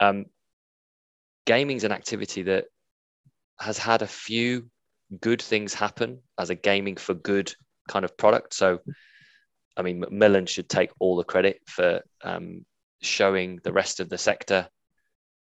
Um, 0.00 0.26
gaming 1.46 1.76
is 1.76 1.84
an 1.84 1.92
activity 1.92 2.42
that 2.44 2.64
has 3.60 3.78
had 3.78 4.02
a 4.02 4.06
few 4.06 4.70
good 5.20 5.42
things 5.42 5.74
happen 5.74 6.20
as 6.38 6.50
a 6.50 6.54
gaming 6.54 6.96
for 6.96 7.14
good 7.14 7.54
kind 7.86 8.04
of 8.04 8.16
product. 8.16 8.54
So, 8.54 8.80
I 9.76 9.82
mean, 9.82 10.00
Macmillan 10.00 10.46
should 10.46 10.68
take 10.68 10.90
all 10.98 11.16
the 11.16 11.24
credit 11.24 11.60
for 11.66 12.00
um, 12.22 12.64
showing 13.02 13.60
the 13.62 13.72
rest 13.72 14.00
of 14.00 14.08
the 14.08 14.18
sector 14.18 14.68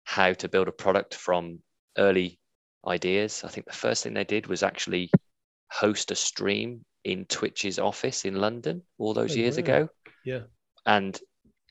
how 0.04 0.32
to 0.34 0.48
build 0.48 0.68
a 0.68 0.72
product 0.72 1.14
from 1.14 1.58
early 1.98 2.38
ideas. 2.88 3.42
I 3.44 3.48
think 3.48 3.66
the 3.66 3.72
first 3.72 4.02
thing 4.02 4.14
they 4.14 4.24
did 4.24 4.46
was 4.46 4.62
actually 4.62 5.10
host 5.70 6.10
a 6.10 6.14
stream 6.14 6.84
in 7.04 7.24
Twitch's 7.26 7.78
office 7.78 8.24
in 8.24 8.36
London 8.36 8.82
all 8.98 9.14
those 9.14 9.32
oh, 9.32 9.36
years 9.36 9.56
wow. 9.56 9.60
ago. 9.60 9.88
Yeah. 10.24 10.40
And 10.86 11.18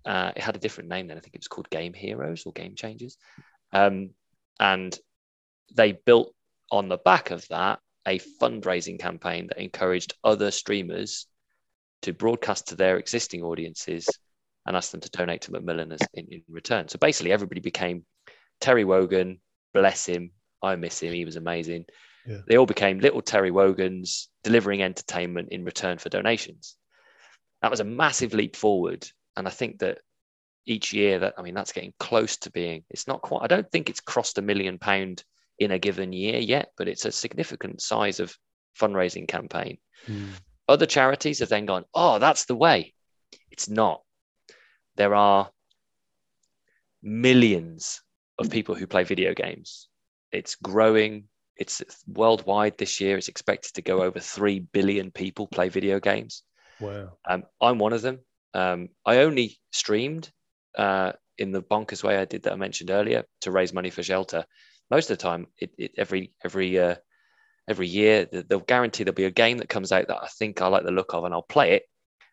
uh, 0.05 0.31
it 0.35 0.41
had 0.41 0.55
a 0.55 0.59
different 0.59 0.89
name 0.89 1.07
then. 1.07 1.17
I 1.17 1.19
think 1.19 1.35
it 1.35 1.41
was 1.41 1.47
called 1.47 1.69
Game 1.69 1.93
Heroes 1.93 2.45
or 2.45 2.53
Game 2.53 2.75
Changers. 2.75 3.17
Um, 3.73 4.11
and 4.59 4.97
they 5.73 5.91
built 5.91 6.33
on 6.71 6.89
the 6.89 6.97
back 6.97 7.31
of 7.31 7.47
that 7.49 7.79
a 8.07 8.19
fundraising 8.41 8.99
campaign 8.99 9.47
that 9.47 9.61
encouraged 9.61 10.13
other 10.23 10.49
streamers 10.49 11.27
to 12.03 12.13
broadcast 12.13 12.67
to 12.67 12.75
their 12.75 12.97
existing 12.97 13.43
audiences 13.43 14.07
and 14.65 14.77
ask 14.77 14.91
them 14.91 15.01
to 15.01 15.09
donate 15.09 15.41
to 15.41 15.51
Macmillan 15.51 15.95
in, 16.13 16.27
in 16.29 16.41
return. 16.47 16.87
So 16.87 16.97
basically, 16.99 17.31
everybody 17.33 17.59
became 17.59 18.05
Terry 18.61 18.85
Wogan, 18.85 19.39
bless 19.73 20.05
him. 20.05 20.31
I 20.61 20.75
miss 20.75 20.99
him. 21.01 21.13
He 21.13 21.25
was 21.25 21.35
amazing. 21.35 21.85
Yeah. 22.25 22.39
They 22.47 22.57
all 22.57 22.65
became 22.65 22.99
little 22.99 23.21
Terry 23.21 23.51
Wogans 23.51 24.27
delivering 24.43 24.83
entertainment 24.83 25.49
in 25.51 25.63
return 25.63 25.97
for 25.97 26.09
donations. 26.09 26.75
That 27.61 27.71
was 27.71 27.79
a 27.79 27.85
massive 27.85 28.33
leap 28.33 28.55
forward. 28.55 29.07
And 29.35 29.47
I 29.47 29.51
think 29.51 29.79
that 29.79 29.99
each 30.65 30.93
year 30.93 31.19
that, 31.19 31.35
I 31.37 31.41
mean, 31.41 31.53
that's 31.53 31.71
getting 31.71 31.93
close 31.99 32.37
to 32.37 32.51
being, 32.51 32.83
it's 32.89 33.07
not 33.07 33.21
quite, 33.21 33.43
I 33.43 33.47
don't 33.47 33.71
think 33.71 33.89
it's 33.89 34.01
crossed 34.01 34.37
a 34.37 34.41
million 34.41 34.77
pound 34.77 35.23
in 35.59 35.71
a 35.71 35.79
given 35.79 36.11
year 36.11 36.39
yet, 36.39 36.71
but 36.77 36.87
it's 36.87 37.05
a 37.05 37.11
significant 37.11 37.81
size 37.81 38.19
of 38.19 38.37
fundraising 38.79 39.27
campaign. 39.27 39.77
Mm. 40.07 40.29
Other 40.67 40.85
charities 40.85 41.39
have 41.39 41.49
then 41.49 41.65
gone, 41.65 41.85
oh, 41.93 42.19
that's 42.19 42.45
the 42.45 42.55
way. 42.55 42.93
It's 43.49 43.69
not. 43.69 44.01
There 44.97 45.15
are 45.15 45.49
millions 47.01 48.01
of 48.37 48.49
people 48.49 48.75
who 48.75 48.87
play 48.87 49.03
video 49.03 49.33
games. 49.33 49.87
It's 50.31 50.55
growing. 50.55 51.25
It's 51.55 51.81
worldwide 52.07 52.77
this 52.77 53.01
year. 53.01 53.17
It's 53.17 53.29
expected 53.29 53.73
to 53.75 53.81
go 53.81 54.03
over 54.03 54.19
3 54.19 54.59
billion 54.59 55.11
people 55.11 55.47
play 55.47 55.69
video 55.69 55.99
games. 55.99 56.43
Wow. 56.79 57.13
Um, 57.27 57.43
I'm 57.61 57.79
one 57.79 57.93
of 57.93 58.01
them. 58.01 58.19
Um, 58.53 58.89
I 59.05 59.17
only 59.17 59.57
streamed 59.71 60.31
uh, 60.77 61.13
in 61.37 61.51
the 61.51 61.61
bonkers 61.61 62.03
way 62.03 62.17
I 62.17 62.25
did 62.25 62.43
that 62.43 62.53
I 62.53 62.57
mentioned 62.57 62.91
earlier 62.91 63.23
to 63.41 63.51
raise 63.51 63.73
money 63.73 63.89
for 63.89 64.03
shelter. 64.03 64.45
Most 64.89 65.09
of 65.09 65.17
the 65.17 65.21
time, 65.21 65.47
it, 65.57 65.71
it 65.77 65.91
every 65.97 66.33
every 66.43 66.79
uh, 66.79 66.95
every 67.67 67.87
year 67.87 68.25
they'll 68.25 68.59
guarantee 68.59 69.03
there'll 69.03 69.15
be 69.15 69.25
a 69.25 69.31
game 69.31 69.57
that 69.57 69.69
comes 69.69 69.91
out 69.91 70.07
that 70.07 70.23
I 70.23 70.27
think 70.27 70.61
I 70.61 70.67
like 70.67 70.83
the 70.83 70.91
look 70.91 71.13
of, 71.13 71.25
and 71.25 71.33
I'll 71.33 71.41
play 71.41 71.73
it. 71.73 71.83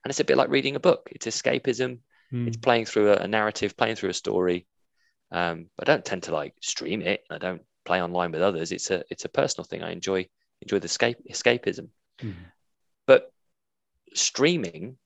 And 0.04 0.11
it's 0.11 0.20
a 0.20 0.24
bit 0.24 0.37
like 0.37 0.50
reading 0.50 0.76
a 0.76 0.80
book. 0.80 1.09
It's 1.11 1.26
escapism. 1.26 1.98
Mm. 2.33 2.46
It's 2.46 2.57
playing 2.57 2.85
through 2.85 3.12
a, 3.12 3.16
a, 3.16 3.28
narrative, 3.28 3.76
playing 3.76 3.96
through 3.96 4.11
a 4.11 4.14
story. 4.14 4.66
Um, 5.33 5.66
I 5.80 5.85
don't 5.85 6.04
tend 6.04 6.24
to 6.24 6.35
like 6.35 6.54
stream 6.61 7.02
it. 7.02 7.22
I 7.30 7.38
don't 7.38 7.62
play 7.85 8.03
online 8.03 8.33
with 8.33 8.42
others. 8.42 8.73
It's 8.73 8.90
a 8.90 9.05
it's 9.11 9.25
a 9.25 9.29
personal 9.29 9.64
thing. 9.64 9.83
I 9.83 9.92
enjoy 9.92 10.29
enjoy 10.62 10.79
the 10.79 10.87
escape 10.87 11.18
escapism. 11.31 11.88
Mm. 12.20 12.35
But 13.07 13.33
streaming 14.14 14.97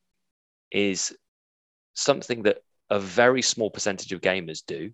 is 0.71 1.17
something 1.95 2.43
that 2.45 2.59
a 2.91 3.01
very 3.01 3.43
small 3.43 3.71
percentage 3.71 4.12
of 4.12 4.21
gamers 4.21 4.62
do, 4.67 4.93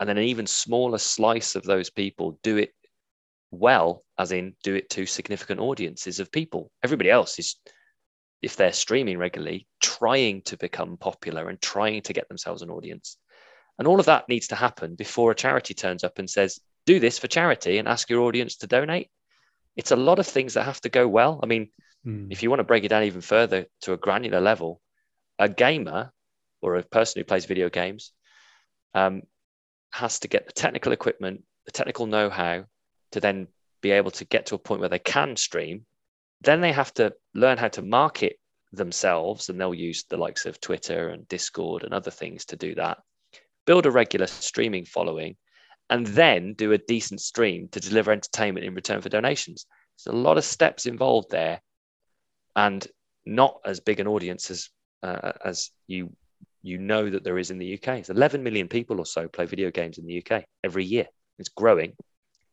and 0.00 0.08
then 0.08 0.18
an 0.18 0.24
even 0.24 0.46
smaller 0.46 0.98
slice 0.98 1.54
of 1.54 1.64
those 1.64 1.90
people 1.90 2.38
do 2.42 2.56
it 2.56 2.72
well, 3.50 4.04
as 4.18 4.32
in 4.32 4.54
do 4.62 4.74
it 4.74 4.90
to 4.90 5.06
significant 5.06 5.60
audiences 5.60 6.20
of 6.20 6.32
people. 6.32 6.70
Everybody 6.82 7.10
else 7.10 7.38
is, 7.38 7.56
if 8.42 8.56
they're 8.56 8.72
streaming 8.72 9.18
regularly, 9.18 9.66
trying 9.80 10.42
to 10.42 10.56
become 10.56 10.96
popular 10.96 11.48
and 11.48 11.60
trying 11.60 12.02
to 12.02 12.12
get 12.12 12.28
themselves 12.28 12.62
an 12.62 12.70
audience. 12.70 13.16
And 13.78 13.86
all 13.86 14.00
of 14.00 14.06
that 14.06 14.28
needs 14.28 14.48
to 14.48 14.56
happen 14.56 14.96
before 14.96 15.30
a 15.30 15.36
charity 15.36 15.74
turns 15.74 16.04
up 16.04 16.18
and 16.18 16.28
says, 16.28 16.60
do 16.88 16.98
this 16.98 17.18
for 17.18 17.28
charity 17.28 17.76
and 17.76 17.86
ask 17.86 18.08
your 18.08 18.22
audience 18.22 18.56
to 18.56 18.66
donate. 18.66 19.10
It's 19.76 19.90
a 19.90 19.96
lot 19.96 20.18
of 20.18 20.26
things 20.26 20.54
that 20.54 20.64
have 20.64 20.80
to 20.80 20.88
go 20.88 21.06
well. 21.06 21.38
I 21.42 21.46
mean, 21.46 21.68
mm. 22.06 22.28
if 22.30 22.42
you 22.42 22.48
want 22.48 22.60
to 22.60 22.70
break 22.70 22.84
it 22.84 22.88
down 22.88 23.04
even 23.04 23.20
further 23.20 23.66
to 23.82 23.92
a 23.92 23.98
granular 23.98 24.40
level, 24.40 24.80
a 25.38 25.50
gamer 25.50 26.10
or 26.62 26.76
a 26.76 26.82
person 26.82 27.20
who 27.20 27.24
plays 27.24 27.44
video 27.44 27.68
games 27.68 28.12
um, 28.94 29.22
has 29.90 30.20
to 30.20 30.28
get 30.28 30.46
the 30.46 30.52
technical 30.52 30.92
equipment, 30.92 31.44
the 31.66 31.72
technical 31.72 32.06
know 32.06 32.30
how 32.30 32.64
to 33.12 33.20
then 33.20 33.48
be 33.82 33.90
able 33.90 34.12
to 34.12 34.24
get 34.24 34.46
to 34.46 34.54
a 34.54 34.64
point 34.66 34.80
where 34.80 34.88
they 34.88 34.98
can 34.98 35.36
stream. 35.36 35.84
Then 36.40 36.62
they 36.62 36.72
have 36.72 36.94
to 36.94 37.12
learn 37.34 37.58
how 37.58 37.68
to 37.68 37.82
market 37.82 38.38
themselves, 38.72 39.50
and 39.50 39.60
they'll 39.60 39.74
use 39.74 40.04
the 40.04 40.16
likes 40.16 40.46
of 40.46 40.58
Twitter 40.58 41.10
and 41.10 41.28
Discord 41.28 41.84
and 41.84 41.92
other 41.92 42.10
things 42.10 42.46
to 42.46 42.56
do 42.56 42.74
that 42.76 42.98
build 43.68 43.84
a 43.84 43.90
regular 43.90 44.26
streaming 44.26 44.86
following, 44.86 45.36
and 45.90 46.06
then 46.06 46.54
do 46.54 46.72
a 46.72 46.78
decent 46.78 47.20
stream 47.20 47.68
to 47.72 47.80
deliver 47.80 48.12
entertainment 48.12 48.66
in 48.66 48.74
return 48.74 49.00
for 49.00 49.08
donations. 49.08 49.66
There's 49.96 50.14
a 50.14 50.18
lot 50.18 50.38
of 50.38 50.44
steps 50.44 50.86
involved 50.86 51.30
there, 51.30 51.60
and 52.54 52.86
not 53.24 53.60
as 53.64 53.80
big 53.80 54.00
an 54.00 54.06
audience 54.06 54.50
as 54.50 54.68
uh, 55.02 55.32
as 55.44 55.70
you 55.86 56.10
you 56.62 56.78
know 56.78 57.08
that 57.08 57.24
there 57.24 57.38
is 57.38 57.50
in 57.50 57.58
the 57.58 57.74
UK. 57.74 57.98
It's 57.98 58.10
11 58.10 58.42
million 58.42 58.68
people 58.68 58.98
or 58.98 59.06
so 59.06 59.28
play 59.28 59.46
video 59.46 59.70
games 59.70 59.98
in 59.98 60.06
the 60.06 60.22
UK 60.22 60.44
every 60.64 60.84
year. 60.84 61.06
It's 61.38 61.48
growing. 61.48 61.94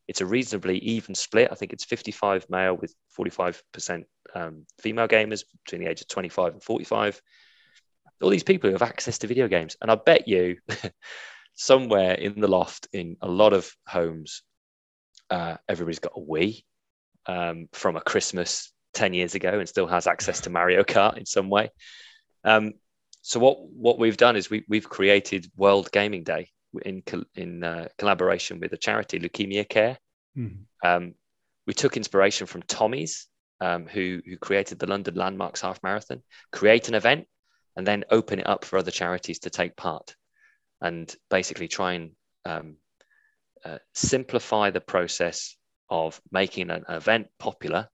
It's 0.08 0.22
a 0.22 0.26
reasonably 0.26 0.78
even 0.78 1.16
split. 1.16 1.50
I 1.52 1.56
think 1.56 1.74
it's 1.74 1.84
55 1.84 2.46
male 2.48 2.76
with 2.76 2.94
45% 3.20 4.04
um, 4.36 4.66
female 4.80 5.08
gamers 5.08 5.44
between 5.64 5.84
the 5.84 5.90
age 5.90 6.02
of 6.02 6.08
25 6.08 6.54
and 6.54 6.64
45 6.64 7.20
all 8.22 8.30
these 8.30 8.44
people 8.44 8.70
who 8.70 8.74
have 8.74 8.82
access 8.82 9.18
to 9.20 9.28
video 9.28 9.48
games. 9.48 9.76
And 9.82 9.92
I 9.92 9.96
bet 9.96 10.28
you 10.28 10.58
somewhere 11.56 12.14
in 12.14 12.40
the 12.40 12.48
loft 12.48 12.88
in 12.94 13.18
a 13.22 13.28
lot 13.28 13.54
of 13.54 13.72
homes, 13.88 14.44
uh, 15.30 15.56
everybody's 15.68 16.00
got 16.00 16.14
a 16.16 16.20
Wii 16.20 16.64
um, 17.26 17.68
from 17.72 17.96
a 17.96 18.02
Christmas 18.02 18.72
10 18.94 19.14
years 19.14 19.36
ago 19.36 19.60
and 19.60 19.68
still 19.68 19.88
has 19.88 20.08
access 20.08 20.42
to 20.42 20.50
Mario 20.50 20.84
Kart 20.84 21.18
in 21.18 21.26
some 21.26 21.50
way. 21.50 21.70
Um, 22.44 22.74
so 23.22 23.40
what 23.40 23.58
what 23.60 23.98
we've 23.98 24.18
done 24.18 24.36
is 24.36 24.50
we, 24.50 24.64
we've 24.70 24.88
created 24.88 25.52
World 25.56 25.92
Gaming 25.92 26.24
Day 26.24 26.50
in 26.84 27.02
in 27.34 27.64
uh, 27.64 27.88
collaboration 27.98 28.60
with 28.60 28.72
a 28.74 28.78
charity, 28.78 29.20
Leukaemia 29.20 29.68
Care. 29.68 29.98
Mm-hmm. 30.38 30.88
Um, 30.88 31.16
we 31.66 31.74
took 31.74 31.98
inspiration 31.98 32.46
from 32.46 32.62
Tommy's, 32.62 33.28
um, 33.60 33.88
who 33.88 34.22
who 34.24 34.38
created 34.38 34.78
the 34.78 34.86
London 34.86 35.16
Landmarks 35.16 35.62
Half 35.62 35.82
Marathon. 35.82 36.22
Create 36.52 36.88
an 36.88 36.94
event 36.94 37.26
and 37.76 37.88
then 37.88 38.04
open 38.12 38.40
it 38.40 38.48
up 38.48 38.64
for 38.64 38.78
other 38.78 38.92
charities 38.92 39.40
to 39.40 39.50
take 39.50 39.76
part 39.76 40.16
and 40.86 41.16
basically 41.32 41.68
try 41.68 41.94
and 41.94 42.12
um, 42.46 42.78
uh, 43.66 43.80
simplify 43.96 44.70
the 44.70 44.80
process 44.80 45.58
of 45.90 46.22
making 46.32 46.70
an 46.70 46.84
event 46.88 47.28
popular 47.40 47.90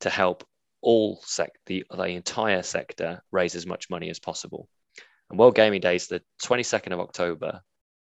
to 0.00 0.08
help 0.08 0.42
all 0.80 1.20
sec 1.24 1.50
the, 1.66 1.84
the 1.94 2.04
entire 2.04 2.62
sector 2.62 3.22
raise 3.32 3.54
as 3.54 3.66
much 3.66 3.90
money 3.90 4.08
as 4.08 4.18
possible. 4.18 4.66
And 5.28 5.38
World 5.38 5.54
Gaming 5.54 5.82
Day 5.82 5.96
is 5.96 6.08
the 6.08 6.22
22nd 6.42 6.92
of 6.92 7.00
October. 7.00 7.60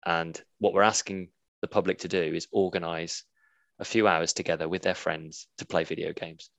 And 0.05 0.41
what 0.59 0.73
we're 0.73 0.81
asking 0.93 1.29
the 1.61 1.67
public 1.67 1.99
to 1.99 2.07
do 2.07 2.21
is 2.21 2.47
organize 2.53 3.25
a 3.79 3.85
few 3.85 4.07
hours 4.07 4.31
together 4.31 4.69
with 4.69 4.81
their 4.81 4.95
friends 4.95 5.47
to 5.57 5.65
play 5.65 5.83
video 5.83 6.13
games. 6.13 6.49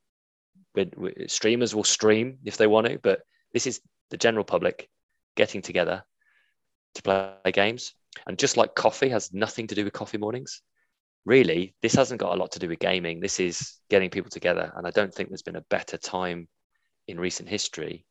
we 0.75 0.91
we 0.97 1.29
streamers 1.29 1.75
will 1.75 1.85
stream 1.85 2.39
if 2.45 2.59
they 2.59 2.67
want 2.67 2.87
to, 2.87 2.99
but 2.99 3.21
this 3.55 3.67
is 3.67 3.81
the 4.11 4.19
general 4.19 4.45
public 4.45 4.91
getting 5.37 5.63
together 5.63 6.05
to 6.97 7.03
play 7.03 7.53
games. 7.53 7.95
And 8.27 8.39
just 8.39 8.57
like 8.57 8.75
coffee 8.75 9.11
has 9.11 9.33
nothing 9.33 9.67
to 9.69 9.75
do 9.75 9.85
with 9.85 9.93
coffee 9.93 10.19
mornings, 10.19 10.63
really, 11.25 11.75
this 11.83 11.95
hasn't 11.95 12.21
got 12.21 12.35
a 12.35 12.39
lot 12.39 12.53
to 12.53 12.59
do 12.59 12.69
with 12.69 12.79
gaming. 12.79 13.21
This 13.21 13.41
is 13.41 13.75
getting 13.91 14.11
people 14.11 14.31
together. 14.31 14.73
And 14.77 14.87
I 14.87 14.91
don't 14.91 15.15
think 15.15 15.29
there's 15.29 15.43
been 15.43 15.57
a 15.57 15.65
better 15.71 15.99
time 15.99 16.49
in 17.09 17.21
recent 17.21 17.49
history 17.49 18.07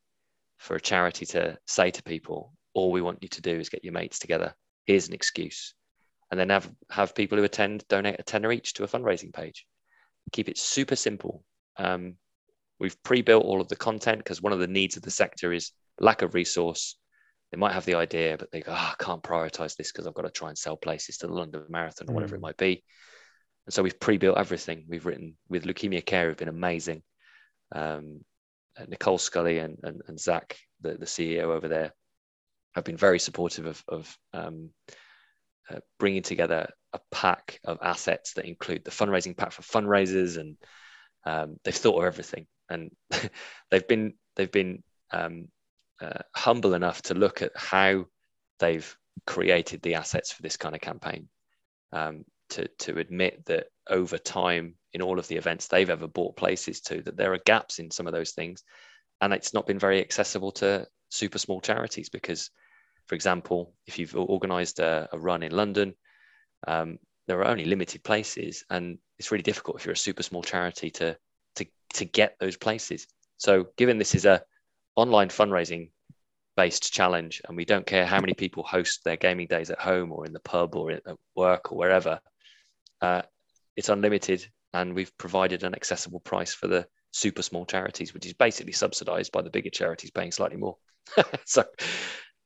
for 0.57 0.75
a 0.75 0.81
charity 0.81 1.25
to 1.27 1.57
say 1.67 1.91
to 1.91 2.03
people, 2.03 2.53
all 2.73 2.91
we 2.91 3.01
want 3.01 3.21
you 3.21 3.29
to 3.29 3.41
do 3.41 3.59
is 3.59 3.69
get 3.69 3.83
your 3.83 3.93
mates 3.93 4.19
together. 4.19 4.53
Here's 4.85 5.07
an 5.07 5.13
excuse. 5.13 5.73
And 6.31 6.39
then 6.39 6.49
have, 6.49 6.69
have 6.89 7.15
people 7.15 7.37
who 7.37 7.43
attend 7.43 7.87
donate 7.87 8.19
a 8.19 8.23
tenner 8.23 8.51
each 8.51 8.73
to 8.73 8.83
a 8.83 8.87
fundraising 8.87 9.33
page. 9.33 9.65
Keep 10.31 10.49
it 10.49 10.57
super 10.57 10.95
simple. 10.95 11.43
Um, 11.77 12.15
we've 12.79 13.01
pre-built 13.03 13.45
all 13.45 13.61
of 13.61 13.67
the 13.67 13.75
content 13.75 14.19
because 14.19 14.41
one 14.41 14.53
of 14.53 14.59
the 14.59 14.67
needs 14.67 14.97
of 14.97 15.03
the 15.03 15.11
sector 15.11 15.53
is 15.53 15.71
lack 15.99 16.21
of 16.21 16.33
resource. 16.33 16.97
They 17.51 17.57
might 17.57 17.73
have 17.73 17.85
the 17.85 17.95
idea, 17.95 18.37
but 18.37 18.51
they 18.51 18.61
go, 18.61 18.71
oh, 18.71 18.93
I 18.93 19.03
can't 19.03 19.23
prioritize 19.23 19.75
this 19.75 19.91
because 19.91 20.07
I've 20.07 20.13
got 20.13 20.23
to 20.23 20.31
try 20.31 20.49
and 20.49 20.57
sell 20.57 20.77
places 20.77 21.17
to 21.17 21.27
the 21.27 21.33
London 21.33 21.63
Marathon 21.69 22.09
or 22.09 22.11
mm. 22.11 22.15
whatever 22.15 22.35
it 22.35 22.39
mm. 22.39 22.43
might 22.43 22.57
be. 22.57 22.83
And 23.65 23.73
so 23.73 23.83
we've 23.83 23.99
pre-built 23.99 24.37
everything. 24.37 24.85
We've 24.87 25.05
written 25.05 25.37
with 25.49 25.65
Leukaemia 25.65 26.05
Care 26.05 26.29
have 26.29 26.37
been 26.37 26.47
amazing. 26.47 27.01
Um, 27.73 28.21
Nicole 28.87 29.17
Scully 29.17 29.59
and, 29.59 29.77
and, 29.83 30.01
and 30.07 30.19
Zach, 30.19 30.57
the, 30.81 30.95
the 30.95 31.05
CEO 31.05 31.45
over 31.45 31.67
there, 31.67 31.93
have 32.75 32.83
been 32.83 32.97
very 32.97 33.19
supportive 33.19 33.65
of, 33.65 33.83
of 33.87 34.17
um, 34.33 34.69
uh, 35.69 35.79
bringing 35.97 36.21
together 36.21 36.69
a 36.93 36.99
pack 37.11 37.59
of 37.63 37.79
assets 37.81 38.33
that 38.33 38.45
include 38.45 38.83
the 38.83 38.91
fundraising 38.91 39.35
pack 39.35 39.51
for 39.51 39.61
fundraisers, 39.61 40.37
and 40.37 40.57
um, 41.25 41.57
they've 41.63 41.75
thought 41.75 41.97
of 41.97 42.05
everything. 42.05 42.47
And 42.69 42.91
they've 43.71 43.87
been 43.87 44.13
they've 44.35 44.51
been 44.51 44.83
um, 45.11 45.47
uh, 46.01 46.19
humble 46.35 46.73
enough 46.73 47.01
to 47.03 47.13
look 47.13 47.41
at 47.41 47.51
how 47.55 48.05
they've 48.59 48.97
created 49.25 49.81
the 49.81 49.95
assets 49.95 50.31
for 50.31 50.41
this 50.41 50.57
kind 50.57 50.75
of 50.75 50.81
campaign. 50.81 51.29
Um, 51.91 52.25
to 52.49 52.67
to 52.79 52.99
admit 52.99 53.45
that 53.45 53.67
over 53.89 54.17
time 54.17 54.75
in 54.93 55.01
all 55.01 55.19
of 55.19 55.27
the 55.27 55.35
events 55.35 55.67
they've 55.67 55.89
ever 55.89 56.07
bought 56.07 56.37
places 56.37 56.81
to 56.81 57.01
that 57.01 57.17
there 57.17 57.33
are 57.33 57.39
gaps 57.45 57.79
in 57.79 57.91
some 57.91 58.07
of 58.07 58.13
those 58.13 58.31
things 58.31 58.63
and 59.21 59.33
it's 59.33 59.53
not 59.53 59.67
been 59.67 59.79
very 59.79 59.99
accessible 59.99 60.51
to 60.51 60.85
super 61.09 61.37
small 61.37 61.61
charities 61.61 62.09
because 62.09 62.49
for 63.07 63.15
example 63.15 63.73
if 63.87 63.99
you've 63.99 64.15
organized 64.15 64.79
a, 64.79 65.07
a 65.11 65.19
run 65.19 65.43
in 65.43 65.51
london 65.51 65.93
um, 66.67 66.97
there 67.27 67.39
are 67.39 67.47
only 67.47 67.65
limited 67.65 68.03
places 68.03 68.63
and 68.69 68.97
it's 69.17 69.31
really 69.31 69.43
difficult 69.43 69.77
if 69.77 69.85
you're 69.85 69.93
a 69.93 69.97
super 69.97 70.23
small 70.23 70.43
charity 70.43 70.89
to 70.89 71.17
to 71.55 71.65
to 71.93 72.05
get 72.05 72.35
those 72.39 72.57
places 72.57 73.07
so 73.37 73.67
given 73.77 73.97
this 73.97 74.15
is 74.15 74.25
a 74.25 74.41
online 74.95 75.29
fundraising 75.29 75.89
based 76.55 76.93
challenge 76.93 77.41
and 77.47 77.57
we 77.57 77.65
don't 77.65 77.85
care 77.85 78.05
how 78.05 78.19
many 78.21 78.33
people 78.33 78.63
host 78.63 79.03
their 79.03 79.17
gaming 79.17 79.47
days 79.47 79.69
at 79.69 79.79
home 79.79 80.11
or 80.11 80.25
in 80.25 80.33
the 80.33 80.39
pub 80.39 80.75
or 80.75 80.91
at 80.91 81.03
work 81.35 81.71
or 81.71 81.77
wherever 81.77 82.19
uh, 83.01 83.21
it's 83.75 83.89
unlimited 83.89 84.45
and 84.73 84.93
we've 84.93 85.15
provided 85.17 85.63
an 85.63 85.75
accessible 85.75 86.21
price 86.21 86.53
for 86.53 86.67
the 86.67 86.87
super 87.11 87.41
small 87.41 87.65
charities 87.65 88.13
which 88.13 88.25
is 88.25 88.33
basically 88.33 88.71
subsidized 88.71 89.31
by 89.31 89.41
the 89.41 89.49
bigger 89.49 89.69
charities 89.69 90.11
paying 90.11 90.31
slightly 90.31 90.57
more 90.57 90.77
so 91.45 91.63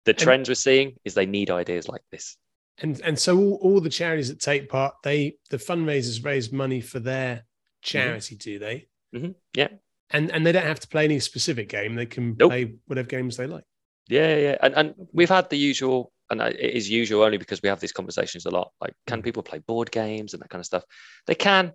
the 0.06 0.14
trends 0.14 0.48
and, 0.48 0.52
we're 0.52 0.56
seeing 0.56 0.96
is 1.06 1.14
they 1.14 1.26
need 1.26 1.52
ideas 1.52 1.88
like 1.88 2.02
this 2.12 2.38
and 2.80 3.00
and 3.02 3.18
so 3.18 3.38
all, 3.38 3.60
all 3.62 3.82
the 3.82 3.90
charities 3.90 4.30
that 4.30 4.40
take 4.40 4.70
part 4.70 4.94
they 5.04 5.36
the 5.50 5.58
fundraisers 5.58 6.24
raise 6.24 6.52
money 6.52 6.82
for 6.82 7.00
their 7.00 7.36
mm-hmm. 7.36 7.44
charity 7.82 8.36
mm-hmm. 8.36 8.50
do 8.50 8.60
they 8.60 8.88
mm-hmm. 9.16 9.32
yeah 9.56 9.68
and 10.12 10.32
and 10.32 10.46
they 10.46 10.52
don't 10.52 10.66
have 10.66 10.80
to 10.80 10.88
play 10.88 11.06
any 11.06 11.20
specific 11.20 11.70
game 11.70 11.96
they 11.96 12.06
can 12.06 12.36
nope. 12.40 12.52
play 12.52 12.74
whatever 12.88 13.08
games 13.08 13.38
they 13.38 13.48
like 13.48 13.64
yeah, 14.10 14.36
yeah, 14.36 14.58
and 14.62 14.74
and 14.74 14.96
we've 15.14 15.30
had 15.30 15.50
the 15.52 15.58
usual, 15.58 16.12
and 16.32 16.42
it 16.42 16.60
is 16.60 16.90
usual 16.90 17.22
only 17.22 17.38
because 17.38 17.62
we 17.62 17.70
have 17.70 17.80
these 17.80 17.92
conversations 17.92 18.48
a 18.48 18.50
lot. 18.50 18.72
Like, 18.82 18.94
can 19.06 19.22
mm. 19.22 19.24
people 19.24 19.44
play 19.44 19.60
board 19.60 19.92
games 19.92 20.34
and 20.34 20.42
that 20.42 20.50
kind 20.50 20.60
of 20.60 20.66
stuff? 20.66 20.84
They 21.28 21.36
can. 21.36 21.74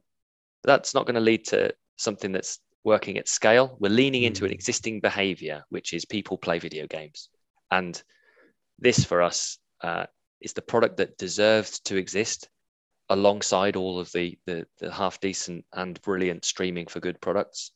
that's 0.65 0.95
not 0.95 1.07
going 1.07 1.15
to 1.15 1.21
lead 1.21 1.45
to 1.47 1.73
something 1.97 2.33
that's 2.33 2.59
working 2.83 3.19
at 3.19 3.29
scale. 3.29 3.77
We're 3.79 3.89
leaning 3.89 4.25
into 4.25 4.45
an 4.45 4.51
mm. 4.51 4.55
existing 4.55 5.01
behavior, 5.01 5.65
which 5.69 5.93
is 5.93 6.05
people 6.05 6.37
play 6.37 6.59
video 6.59 6.89
games, 6.89 7.29
and 7.71 8.03
this 8.81 9.05
for 9.05 9.23
us 9.23 9.59
uh, 9.83 10.07
is 10.41 10.55
the 10.55 10.63
product 10.63 10.97
that 10.97 11.17
deserves 11.17 11.79
to 11.81 11.97
exist 11.97 12.49
alongside 13.11 13.77
all 13.77 14.01
of 14.01 14.11
the, 14.11 14.37
the 14.47 14.67
the 14.81 14.91
half 14.93 15.21
decent 15.21 15.65
and 15.73 16.03
brilliant 16.03 16.45
streaming 16.45 16.89
for 16.89 16.99
good 16.99 17.21
products. 17.21 17.71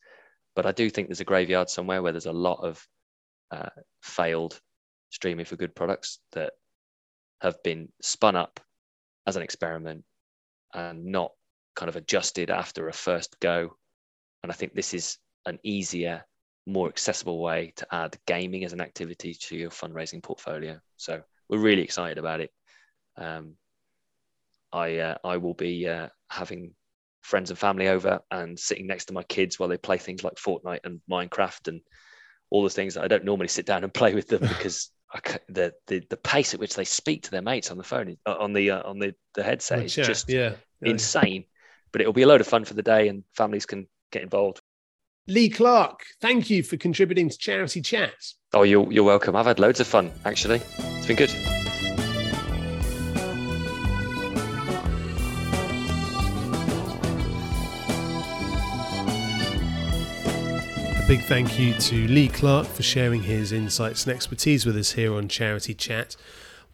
But 0.54 0.66
I 0.66 0.72
do 0.72 0.90
think 0.90 1.08
there's 1.08 1.20
a 1.20 1.24
graveyard 1.24 1.70
somewhere 1.70 2.02
where 2.02 2.12
there's 2.12 2.26
a 2.26 2.32
lot 2.32 2.60
of 2.64 2.86
uh, 3.50 3.70
failed 4.02 4.60
streaming 5.10 5.44
for 5.44 5.56
good 5.56 5.74
products 5.74 6.18
that 6.32 6.52
have 7.40 7.62
been 7.62 7.88
spun 8.02 8.36
up 8.36 8.60
as 9.26 9.36
an 9.36 9.42
experiment 9.42 10.04
and 10.74 11.06
not 11.06 11.32
kind 11.76 11.88
of 11.88 11.96
adjusted 11.96 12.50
after 12.50 12.88
a 12.88 12.92
first 12.92 13.38
go. 13.40 13.76
And 14.42 14.50
I 14.50 14.54
think 14.54 14.74
this 14.74 14.94
is 14.94 15.18
an 15.46 15.58
easier, 15.62 16.24
more 16.66 16.88
accessible 16.88 17.40
way 17.40 17.72
to 17.76 17.86
add 17.92 18.18
gaming 18.26 18.64
as 18.64 18.72
an 18.72 18.80
activity 18.80 19.34
to 19.34 19.56
your 19.56 19.70
fundraising 19.70 20.22
portfolio. 20.22 20.78
So 20.96 21.22
we're 21.48 21.58
really 21.58 21.82
excited 21.82 22.18
about 22.18 22.40
it. 22.40 22.50
Um, 23.16 23.54
I 24.72 24.98
uh, 24.98 25.18
I 25.24 25.38
will 25.38 25.54
be 25.54 25.88
uh, 25.88 26.08
having 26.28 26.74
friends 27.22 27.50
and 27.50 27.58
family 27.58 27.88
over 27.88 28.20
and 28.30 28.58
sitting 28.58 28.86
next 28.86 29.06
to 29.06 29.12
my 29.12 29.22
kids 29.24 29.58
while 29.58 29.68
they 29.68 29.76
play 29.76 29.98
things 29.98 30.24
like 30.24 30.34
Fortnite 30.34 30.80
and 30.84 31.00
Minecraft 31.10 31.68
and 31.68 31.80
all 32.50 32.62
the 32.62 32.70
things 32.70 32.94
that 32.94 33.04
I 33.04 33.08
don't 33.08 33.24
normally 33.24 33.48
sit 33.48 33.66
down 33.66 33.84
and 33.84 33.92
play 34.02 34.14
with 34.14 34.28
them 34.28 34.40
because 34.40 34.90
the, 35.48 35.72
the 35.86 36.02
the 36.10 36.16
pace 36.16 36.54
at 36.54 36.60
which 36.60 36.74
they 36.74 36.84
speak 36.84 37.22
to 37.24 37.30
their 37.30 37.42
mates 37.42 37.70
on 37.70 37.78
the 37.78 37.84
phone 37.84 38.16
uh, 38.26 38.36
on 38.38 38.52
the 38.52 38.70
uh, 38.70 38.82
on 38.82 38.98
the 38.98 39.14
the 39.34 39.42
headset 39.42 39.82
is 39.82 39.94
just 39.94 40.28
yeah, 40.28 40.52
yeah, 40.80 40.90
insane. 40.90 41.44
But 41.92 42.02
it'll 42.02 42.12
be 42.12 42.22
a 42.22 42.26
load 42.26 42.42
of 42.42 42.46
fun 42.46 42.66
for 42.66 42.74
the 42.74 42.82
day, 42.82 43.08
and 43.08 43.24
families 43.34 43.64
can 43.64 43.88
get 44.12 44.22
involved. 44.22 44.60
Lee 45.26 45.48
Clark, 45.48 46.04
thank 46.20 46.50
you 46.50 46.62
for 46.62 46.76
contributing 46.76 47.28
to 47.30 47.38
Charity 47.38 47.80
Chats. 47.80 48.36
Oh, 48.52 48.62
you're 48.62 48.90
you're 48.92 49.04
welcome. 49.04 49.36
I've 49.36 49.46
had 49.46 49.58
loads 49.58 49.80
of 49.80 49.86
fun 49.86 50.10
actually. 50.24 50.60
It's 50.78 51.06
been 51.06 51.16
good. 51.16 51.30
Big 61.08 61.24
thank 61.24 61.58
you 61.58 61.72
to 61.72 62.06
Lee 62.06 62.28
Clark 62.28 62.66
for 62.66 62.82
sharing 62.82 63.22
his 63.22 63.50
insights 63.50 64.04
and 64.04 64.14
expertise 64.14 64.66
with 64.66 64.76
us 64.76 64.92
here 64.92 65.14
on 65.14 65.26
Charity 65.26 65.72
Chat. 65.72 66.16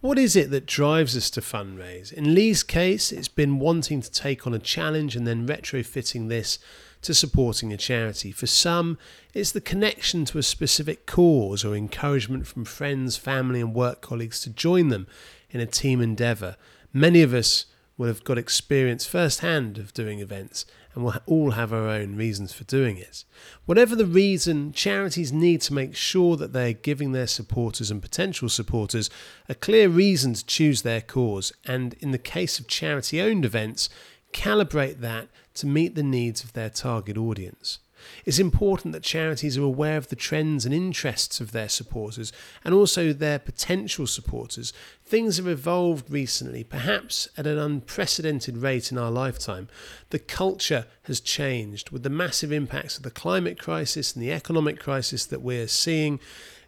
What 0.01 0.19
is 0.19 0.35
it 0.35 0.51
that 0.51 0.67
drives 0.67 1.17
us 1.17 1.31
to 1.31 1.41
fundraise? 1.41 2.13
In 2.13 2.35
Lee's 2.35 2.65
case, 2.65 3.13
it's 3.13 3.29
been 3.29 3.61
wanting 3.61 4.01
to 4.01 4.11
take 4.11 4.45
on 4.45 4.53
a 4.53 4.59
challenge 4.59 5.15
and 5.15 5.25
then 5.25 5.47
retrofitting 5.47 6.29
this 6.29 6.59
to 7.03 7.15
supporting 7.15 7.73
a 7.73 7.77
charity. 7.77 8.33
For 8.33 8.49
some, 8.49 8.99
it's 9.35 9.53
the 9.53 9.61
connection 9.61 10.25
to 10.25 10.39
a 10.39 10.43
specific 10.43 11.07
cause 11.07 11.65
or 11.65 11.77
encouragement 11.77 12.49
from 12.49 12.65
friends, 12.65 13.17
family, 13.17 13.61
and 13.61 13.73
work 13.73 14.01
colleagues 14.01 14.41
to 14.41 14.51
join 14.51 14.89
them 14.89 15.07
in 15.51 15.61
a 15.61 15.67
team 15.67 16.01
endeavour. 16.01 16.57
Many 16.93 17.23
of 17.23 17.33
us 17.33 17.67
will 17.97 18.09
have 18.09 18.25
got 18.25 18.39
experience 18.39 19.07
firsthand 19.07 19.79
of 19.79 19.95
doing 19.95 20.21
events 20.21 20.67
and 20.95 21.05
we'll 21.05 21.15
all 21.27 21.53
have 21.53 21.73
our 21.73 21.89
own 21.89 22.17
reasons 22.17 22.53
for 22.53 22.65
doing 22.65 22.97
it. 22.97 23.25
Whatever 23.67 23.97
the 23.97 24.07
reason, 24.07 24.73
charities 24.73 25.33
need 25.33 25.61
to 25.63 25.75
make 25.75 25.97
sure 25.97 26.37
that 26.37 26.53
they're 26.53 26.73
giving 26.73 27.13
their 27.13 27.27
supporters 27.27 27.91
and 27.91 28.01
potential 28.01 28.49
supporters 28.49 29.11
a 29.49 29.55
clear 29.55 29.89
reason 29.89 30.35
to 30.35 30.47
choose 30.47 30.83
their 30.83 31.01
cause, 31.01 31.53
and 31.67 31.95
in 31.95 32.13
the 32.13 32.19
case 32.19 32.59
of 32.59 32.69
charity 32.69 33.21
owned 33.21 33.45
events, 33.45 33.89
calibrate 34.33 35.01
that 35.01 35.29
to 35.55 35.67
meet 35.67 35.95
the 35.95 36.03
needs 36.03 36.45
of 36.45 36.53
their 36.53 36.71
target 36.71 37.17
audience. 37.17 37.79
It's 38.25 38.39
important 38.39 38.93
that 38.93 39.03
charities 39.03 39.59
are 39.59 39.63
aware 39.63 39.97
of 39.97 40.09
the 40.09 40.17
trends 40.17 40.65
and 40.65 40.75
interests 40.75 41.41
of 41.41 41.53
their 41.53 41.69
supporters 41.69 42.33
and 42.65 42.75
also 42.75 43.13
their 43.13 43.39
potential 43.39 44.07
supporters. 44.07 44.73
Things 45.05 45.37
have 45.37 45.47
evolved 45.47 46.11
recently, 46.11 46.65
perhaps 46.65 47.29
at 47.37 47.47
an 47.47 47.59
unprecedented 47.59 48.59
rate 48.59 48.91
in 48.91 48.99
our 48.99 49.11
lifetime. 49.11 49.69
The 50.11 50.19
culture 50.19 50.87
has 51.05 51.21
changed 51.21 51.91
with 51.91 52.03
the 52.03 52.11
massive 52.11 52.53
impacts 52.53 52.97
of 52.97 53.03
the 53.03 53.11
climate 53.11 53.59
crisis 53.59 54.15
and 54.15 54.23
the 54.23 54.33
economic 54.33 54.79
crisis 54.79 55.27
that 55.27 55.43
we're 55.43 55.69
seeing 55.69 56.21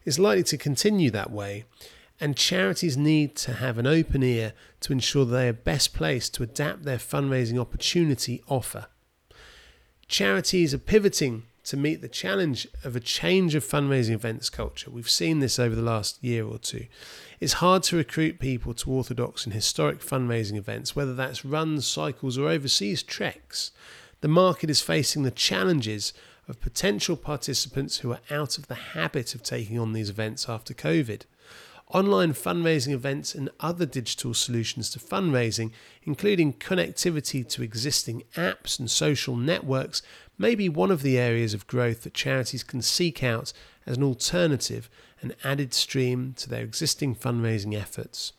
is 0.05 0.19
likely 0.19 0.45
to 0.45 0.57
continue 0.57 1.11
that 1.11 1.31
way 1.31 1.65
and 2.21 2.37
charities 2.37 2.97
need 2.97 3.37
to 3.37 3.55
have 3.55 3.79
an 3.79 3.87
open 3.87 4.23
ear 4.23 4.53
to 4.81 4.93
ensure 4.93 5.25
they 5.25 5.49
are 5.49 5.53
best 5.53 5.95
placed 5.95 6.35
to 6.35 6.43
adapt 6.43 6.85
their 6.85 6.99
fundraising 6.99 7.59
opportunity 7.61 8.43
offer. 8.49 8.87
Charities 10.09 10.73
are 10.73 10.79
pivoting 10.79 11.43
to 11.65 11.77
meet 11.77 12.01
the 12.01 12.09
challenge 12.09 12.69
of 12.85 12.95
a 12.95 13.01
change 13.01 13.57
of 13.57 13.65
fundraising 13.65 14.15
events 14.15 14.49
culture. 14.49 14.89
We've 14.89 15.11
seen 15.11 15.41
this 15.41 15.59
over 15.59 15.75
the 15.75 15.83
last 15.83 16.23
year 16.23 16.47
or 16.47 16.59
two. 16.59 16.87
It's 17.41 17.55
hard 17.55 17.83
to 17.85 17.97
recruit 17.97 18.39
people 18.39 18.73
to 18.75 18.91
orthodox 18.91 19.45
and 19.45 19.53
historic 19.53 19.99
fundraising 19.99 20.57
events, 20.57 20.95
whether 20.95 21.13
that's 21.13 21.45
runs, 21.45 21.89
cycles, 21.89 22.39
or 22.39 22.49
overseas 22.49 23.03
treks. 23.03 23.73
The 24.21 24.29
market 24.29 24.71
is 24.71 24.81
facing 24.81 25.25
the 25.25 25.33
challenges 25.33 26.13
of 26.47 26.61
potential 26.61 27.17
participants 27.17 27.99
who 27.99 28.13
are 28.13 28.21
out 28.31 28.59
of 28.59 28.69
the 28.69 28.77
habit 28.77 29.35
of 29.35 29.43
taking 29.43 29.77
on 29.77 29.93
these 29.93 30.09
events 30.09 30.49
after 30.49 30.73
COVID. 30.73 31.23
Online 31.89 32.33
fundraising 32.33 32.93
events 32.93 33.35
and 33.35 33.49
other 33.61 33.87
digital 33.87 34.35
solutions 34.35 34.91
to 34.91 34.99
fundraising, 34.99 35.71
including 36.03 36.53
connectivity 36.53 37.49
to 37.49 37.63
existing 37.63 38.25
apps 38.35 38.79
and 38.79 38.91
social 38.91 39.37
networks, 39.37 40.03
may 40.37 40.57
be 40.57 40.69
one 40.69 40.91
of 40.91 41.03
the 41.03 41.17
areas 41.17 41.55
of 41.55 41.67
growth 41.69 42.03
that 42.03 42.13
charities 42.13 42.65
can 42.65 42.83
seek 42.83 43.23
out 43.23 43.53
as 43.87 43.97
an 43.97 44.03
alternative 44.03 44.91
and 45.23 45.37
added 45.45 45.73
stream 45.73 46.35
to 46.37 46.49
their 46.49 46.65
existing 46.65 47.15
fundraising 47.15 47.79
efforts. 47.79 48.33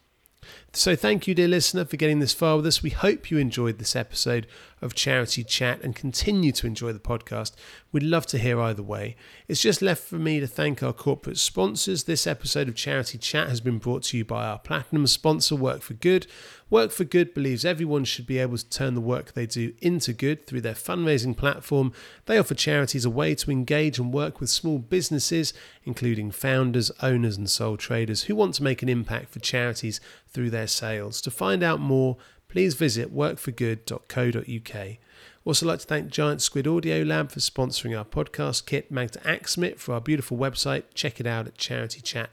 So, 0.73 0.95
thank 0.95 1.25
you, 1.27 1.33
dear 1.33 1.47
listener, 1.47 1.85
for 1.85 1.97
getting 1.97 2.19
this 2.19 2.33
far 2.33 2.57
with 2.57 2.67
us. 2.67 2.83
We 2.83 2.91
hope 2.91 3.31
you 3.31 3.37
enjoyed 3.37 3.79
this 3.79 3.95
episode 3.95 4.45
of 4.81 4.93
Charity 4.93 5.43
Chat 5.43 5.81
and 5.81 5.95
continue 5.95 6.51
to 6.51 6.67
enjoy 6.67 6.93
the 6.93 6.99
podcast. 6.99 7.53
We'd 7.91 8.03
love 8.03 8.27
to 8.27 8.37
hear 8.37 8.61
either 8.61 8.83
way. 8.83 9.15
It's 9.47 9.61
just 9.61 9.81
left 9.81 10.03
for 10.03 10.17
me 10.19 10.39
to 10.39 10.45
thank 10.45 10.83
our 10.83 10.93
corporate 10.93 11.39
sponsors. 11.39 12.03
This 12.03 12.27
episode 12.27 12.67
of 12.67 12.75
Charity 12.75 13.17
Chat 13.17 13.49
has 13.49 13.59
been 13.59 13.79
brought 13.79 14.03
to 14.03 14.17
you 14.17 14.25
by 14.25 14.45
our 14.45 14.59
platinum 14.59 15.07
sponsor, 15.07 15.55
Work 15.55 15.81
for 15.81 15.95
Good. 15.95 16.27
Work 16.69 16.91
for 16.91 17.05
Good 17.05 17.33
believes 17.33 17.65
everyone 17.65 18.03
should 18.03 18.27
be 18.27 18.37
able 18.37 18.57
to 18.57 18.69
turn 18.69 18.93
the 18.93 19.01
work 19.01 19.31
they 19.31 19.45
do 19.45 19.73
into 19.79 20.11
good 20.11 20.45
through 20.45 20.61
their 20.61 20.73
fundraising 20.73 21.35
platform. 21.35 21.93
They 22.25 22.37
offer 22.37 22.53
charities 22.53 23.05
a 23.05 23.09
way 23.09 23.35
to 23.35 23.51
engage 23.51 23.97
and 23.97 24.13
work 24.13 24.39
with 24.39 24.49
small 24.49 24.77
businesses, 24.77 25.53
including 25.85 26.29
founders, 26.29 26.91
owners, 27.01 27.37
and 27.37 27.49
sole 27.49 27.77
traders 27.77 28.23
who 28.23 28.35
want 28.35 28.55
to 28.55 28.63
make 28.63 28.83
an 28.83 28.89
impact 28.89 29.29
for 29.29 29.39
charities 29.39 30.01
through 30.27 30.49
their 30.49 30.66
sales. 30.67 31.21
To 31.21 31.31
find 31.31 31.63
out 31.63 31.79
more, 31.79 32.17
please 32.47 32.75
visit 32.75 33.15
workforgood.co.uk. 33.15 34.97
Also, 35.45 35.65
like 35.65 35.79
to 35.79 35.85
thank 35.85 36.09
Giant 36.09 36.41
Squid 36.41 36.67
Audio 36.67 37.03
Lab 37.03 37.31
for 37.31 37.39
sponsoring 37.39 37.97
our 37.97 38.03
podcast 38.03 38.65
kit, 38.65 38.91
Magda 38.91 39.19
Axmit 39.19 39.79
for 39.79 39.93
our 39.93 40.01
beautiful 40.01 40.37
website. 40.37 40.83
Check 40.93 41.19
it 41.19 41.27
out 41.27 41.47
at 41.47 41.55
charitychat.com 41.55 42.27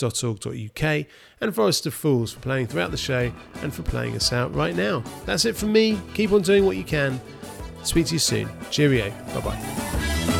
forest.org.uk, 0.00 1.06
and 1.40 1.54
Forest 1.54 1.86
of 1.86 1.94
Fools 1.94 2.32
for 2.32 2.40
playing 2.40 2.66
throughout 2.66 2.90
the 2.90 2.96
show 2.96 3.32
and 3.62 3.72
for 3.72 3.82
playing 3.82 4.16
us 4.16 4.32
out 4.32 4.54
right 4.54 4.74
now. 4.74 5.02
That's 5.26 5.44
it 5.44 5.56
from 5.56 5.72
me. 5.72 6.00
Keep 6.14 6.32
on 6.32 6.42
doing 6.42 6.64
what 6.64 6.76
you 6.76 6.84
can. 6.84 7.20
Speak 7.82 8.06
to 8.06 8.14
you 8.14 8.18
soon. 8.18 8.48
Cheerio. 8.70 9.10
Bye 9.34 9.40
bye. 9.40 10.36